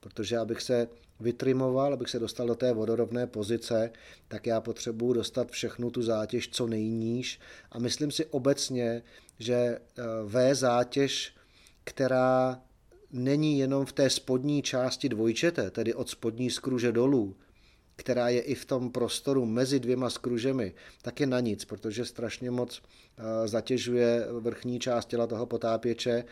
[0.00, 0.88] Protože abych se
[1.20, 3.90] vytrimoval, abych se dostal do té vodorovné pozice,
[4.28, 7.40] tak já potřebuji dostat všechnu tu zátěž co nejníž
[7.72, 9.02] a myslím si obecně,
[9.38, 11.34] že eh, V zátěž,
[11.84, 12.62] která
[13.12, 17.36] není jenom v té spodní části dvojčete, tedy od spodní skruže dolů,
[17.96, 22.50] která je i v tom prostoru mezi dvěma skružemi, tak je na nic, protože strašně
[22.50, 26.24] moc eh, zatěžuje vrchní část těla toho potápěče.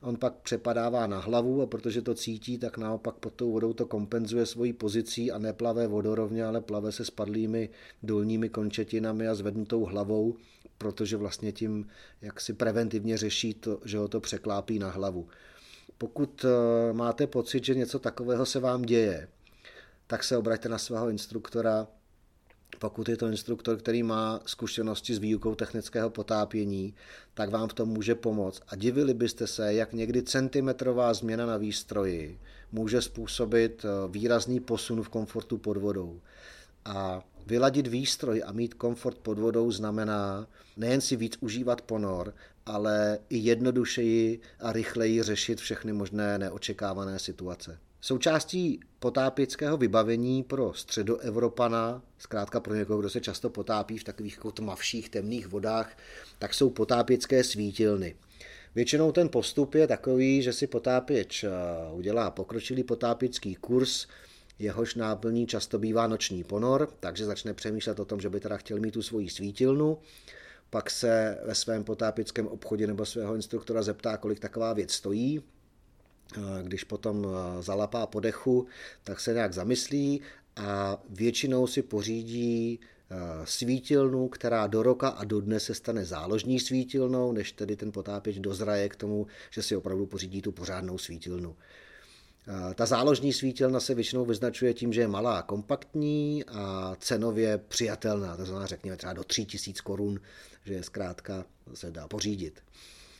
[0.00, 3.86] On pak přepadává na hlavu a protože to cítí, tak naopak pod tou vodou to
[3.86, 7.68] kompenzuje svojí pozicí a neplave vodorovně, ale plave se spadlými
[8.02, 10.36] dolními končetinami a zvednutou hlavou,
[10.78, 11.86] protože vlastně tím
[12.22, 15.28] jak si preventivně řeší to, že ho to překlápí na hlavu.
[16.02, 19.28] Pokud eh, máte pocit, že něco takového se vám děje,
[20.06, 21.86] tak se obraťte na svého instruktora.
[22.78, 26.94] Pokud je to instruktor, který má zkušenosti s výukou technického potápění,
[27.34, 28.62] tak vám v tom může pomoct.
[28.68, 32.40] A divili byste se, jak někdy centimetrová změna na výstroji
[32.72, 36.20] může způsobit eh, výrazný posun v komfortu pod vodou.
[36.84, 40.46] A vyladit výstroj a mít komfort pod vodou znamená
[40.76, 42.34] nejen si víc užívat ponor,
[42.66, 47.78] ale i jednodušeji a rychleji řešit všechny možné neočekávané situace.
[48.00, 54.52] Součástí potápěckého vybavení pro středoevropana, zkrátka pro někoho, kdo se často potápí v takových jako
[54.52, 55.96] tmavších, temných vodách,
[56.38, 58.14] tak jsou potápěcké svítilny.
[58.74, 61.50] Většinou ten postup je takový, že si potápěč eh,
[61.92, 64.06] udělá pokročilý potápěcký kurz,
[64.58, 68.80] jehož náplní často bývá noční ponor, takže začne přemýšlet o tom, že by teda chtěl
[68.80, 69.98] mít tu svoji svítilnu,
[70.72, 75.42] pak se ve svém potápickém obchodě nebo svého instruktora zeptá, kolik taková věc stojí,
[76.62, 77.26] když potom
[77.60, 78.66] zalapá podechu,
[79.04, 80.20] tak se nějak zamyslí
[80.56, 82.80] a většinou si pořídí
[83.44, 88.38] svítilnu, která do roka a do dne se stane záložní svítilnou, než tedy ten potápěč
[88.38, 91.56] dozraje k tomu, že si opravdu pořídí tu pořádnou svítilnu.
[92.74, 98.44] Ta záložní svítilna se většinou vyznačuje tím, že je malá, kompaktní a cenově přijatelná, to
[98.44, 100.20] znamená řekněme třeba do 3000 korun,
[100.64, 102.60] že je zkrátka se dá pořídit.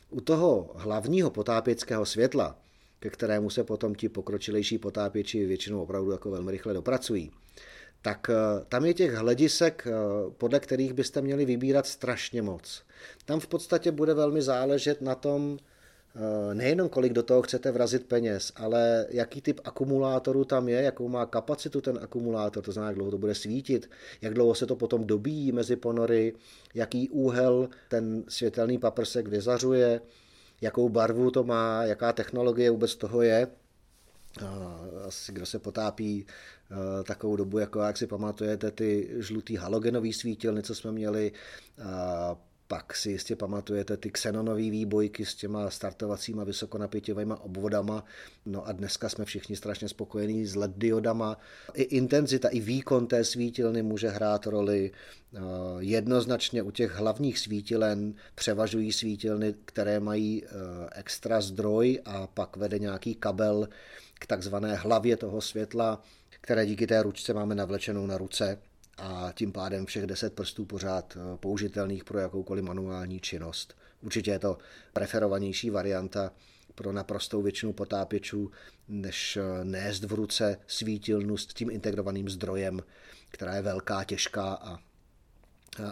[0.09, 2.59] U toho hlavního potápěckého světla,
[2.99, 7.31] ke kterému se potom ti pokročilejší potápěči většinou opravdu jako velmi rychle dopracují,
[8.01, 9.91] tak eh, tam je těch hledisek, eh,
[10.37, 12.83] podle kterých byste měli vybírat strašně moc.
[13.25, 15.59] Tam v podstatě bude velmi záležet na tom,
[16.53, 21.25] nejenom kolik do toho chcete vrazit peněz, ale jaký typ akumulátoru tam je, jakou má
[21.25, 23.89] kapacitu ten akumulátor, to znamená, jak dlouho to bude svítit,
[24.21, 26.33] jak dlouho se to potom dobíjí mezi ponory,
[26.73, 30.01] jaký úhel ten světelný paprsek vyzařuje,
[30.61, 33.47] jakou barvu to má, jaká technologie vůbec toho je.
[34.41, 36.25] Eh, asi kdo se potápí
[36.71, 41.31] eh, takovou dobu, jako jak si pamatujete, ty žlutý halogenové svítilny, co jsme měli,
[42.73, 48.05] pak si jistě pamatujete ty xenonové výbojky s těma startovacíma vysokonapěťovými obvodama.
[48.45, 51.37] No a dneska jsme všichni strašně spokojení s LED diodama.
[51.73, 54.91] I intenzita, i výkon té svítilny může hrát roli.
[54.91, 55.39] Eh,
[55.79, 60.49] jednoznačně u těch hlavních svítilen převažují svítilny, které mají eh,
[60.95, 63.69] extra zdroj a pak vede nějaký kabel
[64.19, 66.01] k takzvané hlavě toho světla,
[66.41, 68.57] které díky té ručce máme navlečenou na ruce
[68.97, 73.75] a tím pádem všech deset prstů pořád eh, použitelných pro jakoukoliv manuální činnost.
[74.01, 74.57] Určitě je to
[74.93, 76.31] preferovanější varianta
[76.75, 78.51] pro naprostou většinu potápěčů,
[78.87, 82.81] než eh, nést v ruce svítilnu s tím integrovaným zdrojem,
[83.29, 84.79] která je velká, těžká a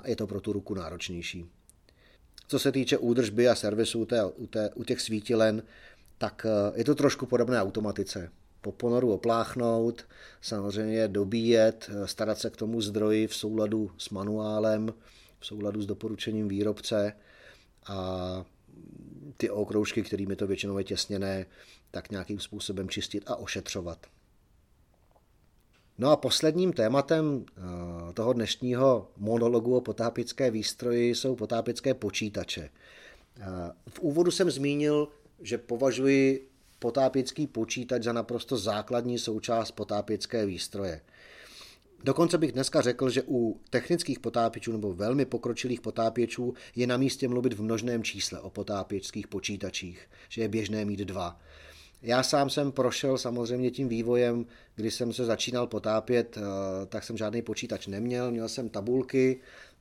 [0.05, 1.45] je to pro tu ruku náročnější.
[2.47, 5.63] Co se týče údržby a servisu u, té, u, té, u těch svítilen,
[6.17, 8.31] tak eh, je to trošku podobné automatice
[8.62, 10.05] po ponoru opláchnout,
[10.41, 14.93] samozřejmě dobíjet, starat se k tomu zdroji v souladu s manuálem,
[15.39, 17.14] v souladu s doporučením výrobce
[17.88, 18.45] a
[19.38, 21.45] ty okroužky, kterými to většinou je těsněné,
[21.91, 24.07] tak nějakým způsobem čistit a ošetřovat.
[25.97, 32.70] No a posledním tématem eh, toho dnešního monologu o potápické výstroji jsou potápické počítače.
[33.39, 33.43] Eh,
[33.89, 35.07] v úvodu jsem zmínil,
[35.41, 36.50] že považuji
[36.82, 41.01] potápěcký počítač za naprosto základní součást potápěcké výstroje.
[42.03, 47.27] Dokonce bych dneska řekl, že u technických potápěčů nebo velmi pokročilých potápěčů je na místě
[47.27, 51.39] mluvit v množném čísle o potápěčských počítačích, že je běžné mít dva.
[52.01, 57.17] Já sám jsem prošel samozřejmě tím vývojem, když jsem se začínal potápět, eh, tak jsem
[57.17, 59.39] žádný počítač neměl, měl jsem tabulky,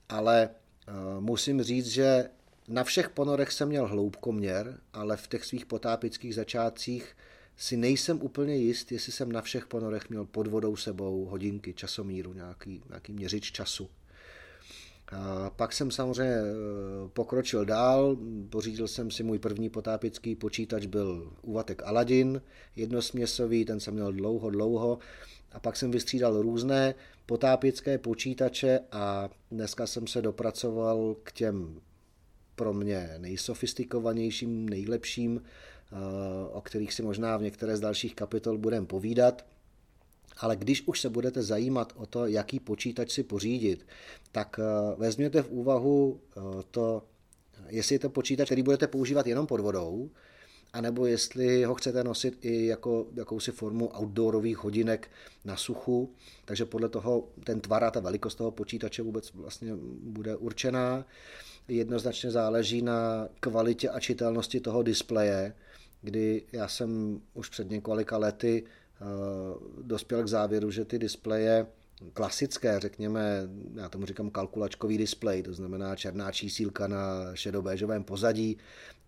[0.09, 2.31] ale eh, musím říct, že
[2.71, 7.17] na všech ponorech jsem měl hloubkoměr, ale v těch svých potápických začátcích
[7.57, 12.33] si nejsem úplně jist, jestli jsem na všech ponorech měl pod vodou sebou hodinky, časomíru,
[12.33, 13.89] nějaký, nějaký měřič času.
[15.13, 16.49] A pak jsem samozřejmě eh,
[17.13, 18.17] pokročil dál,
[18.51, 22.43] pořídil jsem si můj první potápický počítač, byl Uvatek Aladin,
[22.77, 24.99] jednosměsový, ten jsem měl dlouho, dlouho,
[25.53, 26.95] a pak jsem vystřídal různé
[27.27, 31.81] potápěcké počítače a dneska jsem se dopracoval k těm
[32.61, 35.97] pro mě nejsofistikovanějším, nejlepším, eh,
[36.53, 39.45] o kterých si možná v některé z dalších kapitol budeme povídat.
[40.39, 43.87] Ale když už se budete zajímat o to, jaký počítač si pořídit,
[44.33, 46.41] tak eh, vezměte v úvahu eh,
[46.71, 47.03] to,
[47.69, 50.11] jestli je to počítač, který budete používat jenom pod vodou,
[50.73, 55.11] anebo jestli ho chcete nosit i jako jakousi formu outdoorových hodinek
[55.45, 56.13] na suchu,
[56.45, 61.05] takže podle toho ten tvar a ta velikost toho počítače vůbec vlastně bude určená.
[61.71, 65.55] Jednoznačně záleží na kvalitě a čitelnosti toho displeje,
[66.03, 69.05] kdy já jsem už před několika lety eh,
[69.83, 71.67] dospěl k závěru, že ty displeje
[72.13, 78.59] klasické, řekněme, já tomu říkám kalkulačkový displej, to znamená černá čísílka na šedobéžovém pozadí,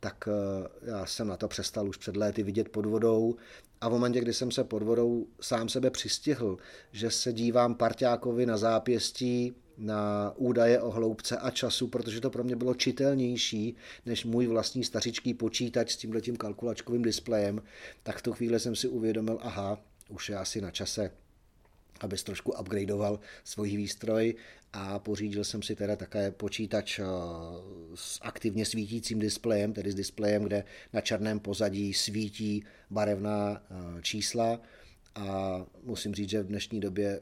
[0.01, 3.37] tak eh, já jsem na to přestal už před léty vidět pod vodou.
[3.81, 6.57] A v momentě, kdy jsem se pod vodou sám sebe přistihl,
[6.93, 12.45] že se dívám parťákovi na zápěstí na údaje o hloubce a času, protože to pro
[12.45, 17.63] mě bylo čitelnější než můj vlastní stařičký počítač s tímhletím kalkulačkovým displejem,
[18.03, 21.11] tak v tu chvíli jsem si uvědomil, aha, už je asi na čase
[22.01, 24.35] abys trošku upgradeoval svůj výstroj
[24.73, 27.05] a pořídil jsem si teda také počítač eh,
[27.95, 34.61] s aktivně svítícím displejem, tedy s displejem, kde na černém pozadí svítí barevná eh, čísla.
[35.15, 37.21] A musím říct, že v dnešní době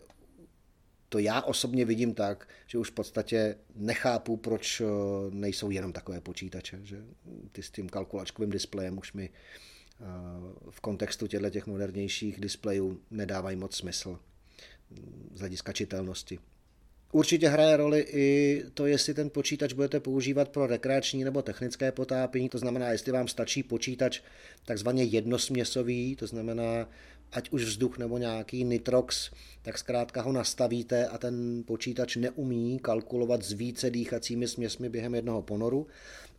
[1.11, 4.85] to já osobně vidím tak, že už v podstatě nechápu, proč eh,
[5.31, 7.05] nejsou jenom takové počítače, že
[7.53, 9.31] ty s tím kalkulačkovým displejem už mi
[10.71, 14.19] v kontextu těchto těch modernějších displejů nedávají moc smysl
[15.35, 16.39] z hlediska čitelnosti.
[17.13, 22.49] Určitě hraje roli i to, jestli ten počítač budete používat pro rekreační nebo technické potápění,
[22.49, 24.21] to znamená, jestli vám stačí počítač
[24.65, 26.89] takzvaně jednosměsový, to znamená,
[27.33, 29.31] ať už vzduch nebo nějaký nitrox,
[29.63, 35.43] tak zkrátka ho nastavíte a ten počítač neumí kalkulovat s více dýchacími směsmi během jednoho
[35.43, 35.87] ponoru,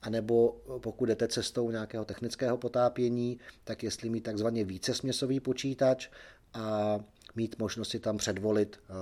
[0.02, 6.10] anebo pokud jdete cestou nějakého technického potápění, tak jestli mít takzvaně více směsový počítač
[6.54, 7.00] a
[7.36, 8.94] mít možnost si tam předvolit eh,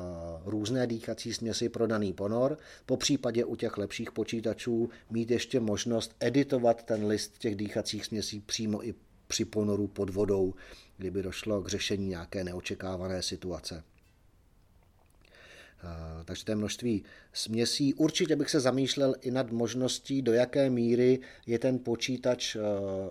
[0.45, 6.15] různé dýchací směsi pro daný ponor, po případě u těch lepších počítačů mít ještě možnost
[6.19, 8.93] editovat ten list těch dýchacích směsí přímo i
[9.27, 10.53] při ponoru pod vodou,
[10.99, 13.83] kdyby došlo k řešení nějaké neočekávané situace.
[15.83, 17.93] Eh, takže to je množství směsí.
[17.93, 22.59] Určitě bych se zamýšlel i nad možností, do jaké míry je ten počítač eh,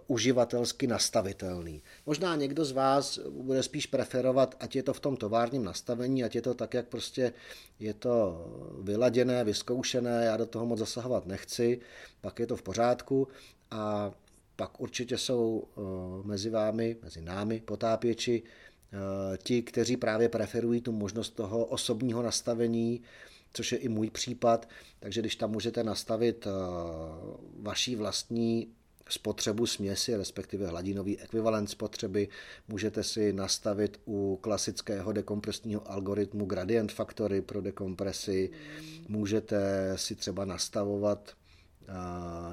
[0.07, 1.82] uživatelsky nastavitelný.
[2.07, 6.34] Možná někdo z vás bude spíš preferovat, ať je to v tom továrním nastavení, ať
[6.34, 7.32] je to tak, jak prostě
[7.80, 8.47] je to
[8.82, 11.80] vyladěné, vyzkoušené, já do toho moc zasahovat nechci,
[12.20, 13.28] pak je to v pořádku
[13.70, 14.12] a
[14.59, 15.81] pak určitě jsou eh,
[16.27, 18.43] mezi vámi, mezi námi potápěči,
[18.93, 23.03] Eh, ti, kteří právě preferují tu možnost toho osobního nastavení,
[23.53, 24.69] což je i můj případ,
[25.01, 26.51] takže když tam můžete nastavit eh,
[27.61, 28.69] vaší vlastní
[29.09, 32.29] spotřebu směsi, respektive hladinový ekvivalent spotřeby,
[32.69, 38.51] můžete si nastavit u klasického dekompresního algoritmu gradient faktory pro dekompresi,
[39.09, 41.33] můžete si třeba nastavovat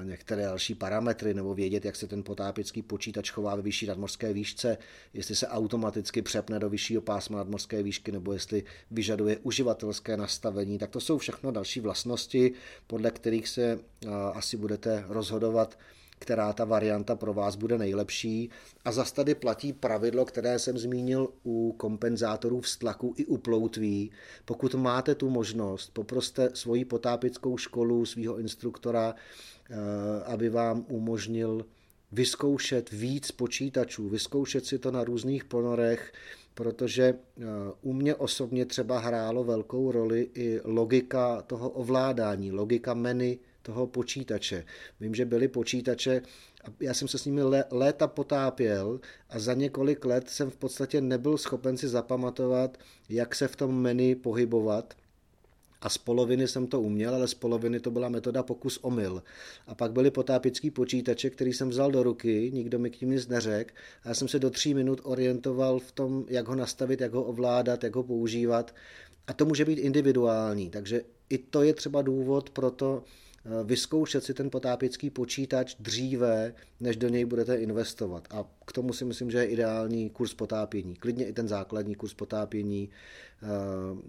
[0.02, 4.78] některé další parametry nebo vědět, jak se ten potápěcký počítač chová ve vyšší nadmořské výšce,
[5.14, 10.90] jestli se automaticky přepne do vyššího pásma nadmořské výšky nebo jestli vyžaduje uživatelské nastavení, tak
[10.90, 12.52] to jsou všechno další vlastnosti,
[12.86, 13.78] podle kterých se
[14.32, 15.78] asi budete rozhodovat,
[16.26, 18.50] která ta varianta pro vás bude nejlepší.
[18.84, 24.10] A zas tady platí pravidlo, které jsem zmínil u kompenzátorů vztlaku i u ploutví.
[24.44, 29.74] Pokud máte tu možnost, poproste svoji potápickou školu, svého instruktora, eh,
[30.24, 31.66] aby vám umožnil
[32.12, 36.12] vyzkoušet víc počítačů, vyzkoušet si to na různých ponorech,
[36.54, 37.44] protože eh,
[37.82, 44.64] u mě osobně třeba hrálo velkou roli i logika toho ovládání, logika menu toho počítače.
[45.00, 46.22] Vím, že byly počítače
[46.64, 49.00] a já jsem se s nimi léta potápěl
[49.30, 53.80] a za několik let jsem v podstatě nebyl schopen si zapamatovat, jak se v tom
[53.80, 54.94] menu pohybovat
[55.80, 59.22] a z poloviny jsem to uměl, ale z poloviny to byla metoda pokus omyl.
[59.66, 63.28] A pak byly potápěcký počítače, který jsem vzal do ruky, nikdo mi k tím nic
[63.28, 67.12] neřekl a já jsem se do tří minut orientoval v tom, jak ho nastavit, jak
[67.12, 68.74] ho ovládat, jak ho používat
[69.26, 73.02] a to může být individuální, takže i to je třeba důvod pro to
[73.64, 78.28] vyzkoušet si ten potápěcký počítač dříve, než do něj budete investovat.
[78.30, 80.94] A k tomu si myslím, že je ideální kurz potápění.
[80.94, 82.90] Klidně i ten základní kurz potápění.
[83.42, 83.46] Eh,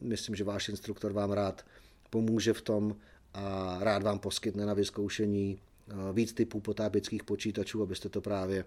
[0.01, 1.65] myslím, že váš instruktor vám rád
[2.09, 2.95] pomůže v tom
[3.33, 5.59] a rád vám poskytne na vyzkoušení
[5.89, 8.65] eh, víc typů potápěckých počítačů, abyste to právě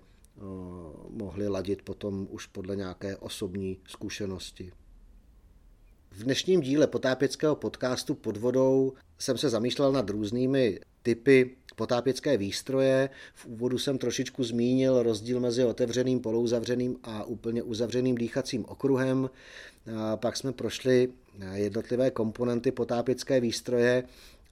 [1.10, 4.72] mohli ladit potom už podle nějaké osobní zkušenosti.
[6.12, 13.10] V dnešním díle potápěckého podcastu pod vodou jsem se zamýšlel nad různými typy potápěcké výstroje.
[13.34, 19.30] V úvodu jsem trošičku zmínil rozdíl mezi otevřeným, polouzavřeným a úplně uzavřeným dýchacím okruhem.
[20.16, 21.08] Pak jsme prošli
[21.54, 24.04] jednotlivé komponenty potápěcké výstroje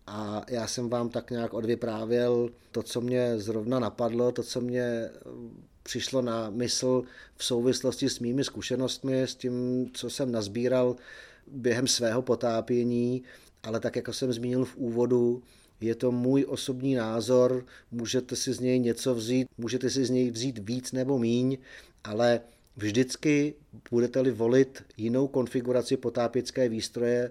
[0.07, 5.11] a já jsem vám tak nějak odvyprávěl to, co mě zrovna napadlo, to, co mě
[5.83, 7.03] přišlo na mysl
[7.37, 10.97] v souvislosti s mými zkušenostmi, s tím, co jsem nazbíral
[11.53, 13.23] během svého potápění,
[13.63, 15.43] ale tak jako jsem zmínil v úvodu,
[15.81, 20.31] je to můj osobní názor, můžete si z něj něco vzít, můžete si z něj
[20.31, 21.59] vzít víc nebo míň,
[22.05, 22.41] ale
[22.77, 23.55] vždycky
[23.91, 27.31] budete-li volit jinou konfiguraci potápěcké výstroje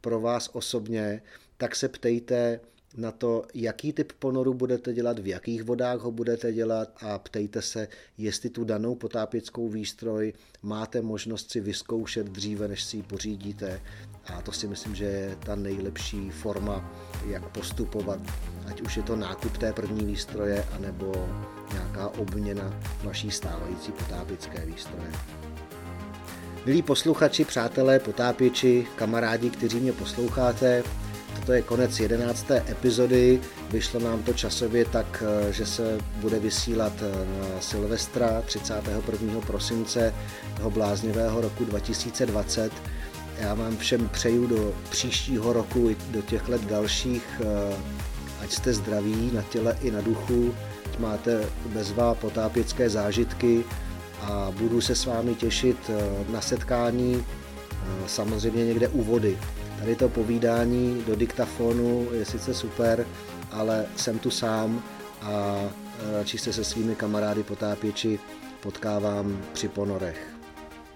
[0.00, 1.22] pro vás osobně,
[1.56, 2.60] tak se ptejte,
[2.96, 7.62] na to, jaký typ ponoru budete dělat, v jakých vodách ho budete dělat a ptejte
[7.62, 7.88] se,
[8.18, 10.32] jestli tu danou potápěckou výstroj
[10.62, 13.80] máte možnost si vyzkoušet dříve, než si ji pořídíte.
[14.24, 16.92] A to si myslím, že je ta nejlepší forma,
[17.26, 18.20] jak postupovat,
[18.66, 21.28] ať už je to nákup té první výstroje, anebo
[21.72, 25.12] nějaká obměna vaší stávající potápěcké výstroje.
[26.66, 30.82] Milí posluchači, přátelé, potápěči, kamarádi, kteří mě posloucháte,
[31.46, 33.40] to je konec jedenácté epizody.
[33.70, 37.10] Vyšlo nám to časově tak, eh, že se bude vysílat eh,
[37.40, 39.40] na Silvestra 31.
[39.40, 40.14] prosince
[40.56, 42.72] toho bláznivého roku 2020.
[43.40, 47.76] Já vám všem přeju do příštího roku i do těch let dalších, eh,
[48.42, 53.64] ať jste zdraví na těle i na duchu, ať máte bezvá potápěcké zážitky
[54.20, 55.90] a budu se s vámi těšit
[56.28, 57.24] na setkání
[58.06, 59.38] samozřejmě někde u vody.
[59.78, 63.06] Tady to povídání do diktafonu je sice super,
[63.50, 64.82] ale jsem tu sám
[65.22, 65.60] a
[66.12, 68.18] radši se se svými kamarády potápěči
[68.62, 70.28] potkávám při ponorech.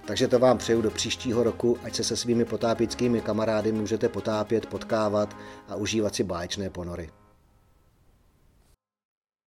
[0.04, 4.66] Takže to vám přeju do příštího roku, ať se se svými potápěckými kamarády můžete potápět,
[4.66, 5.36] potkávat
[5.68, 7.10] a užívat si báječné ponory.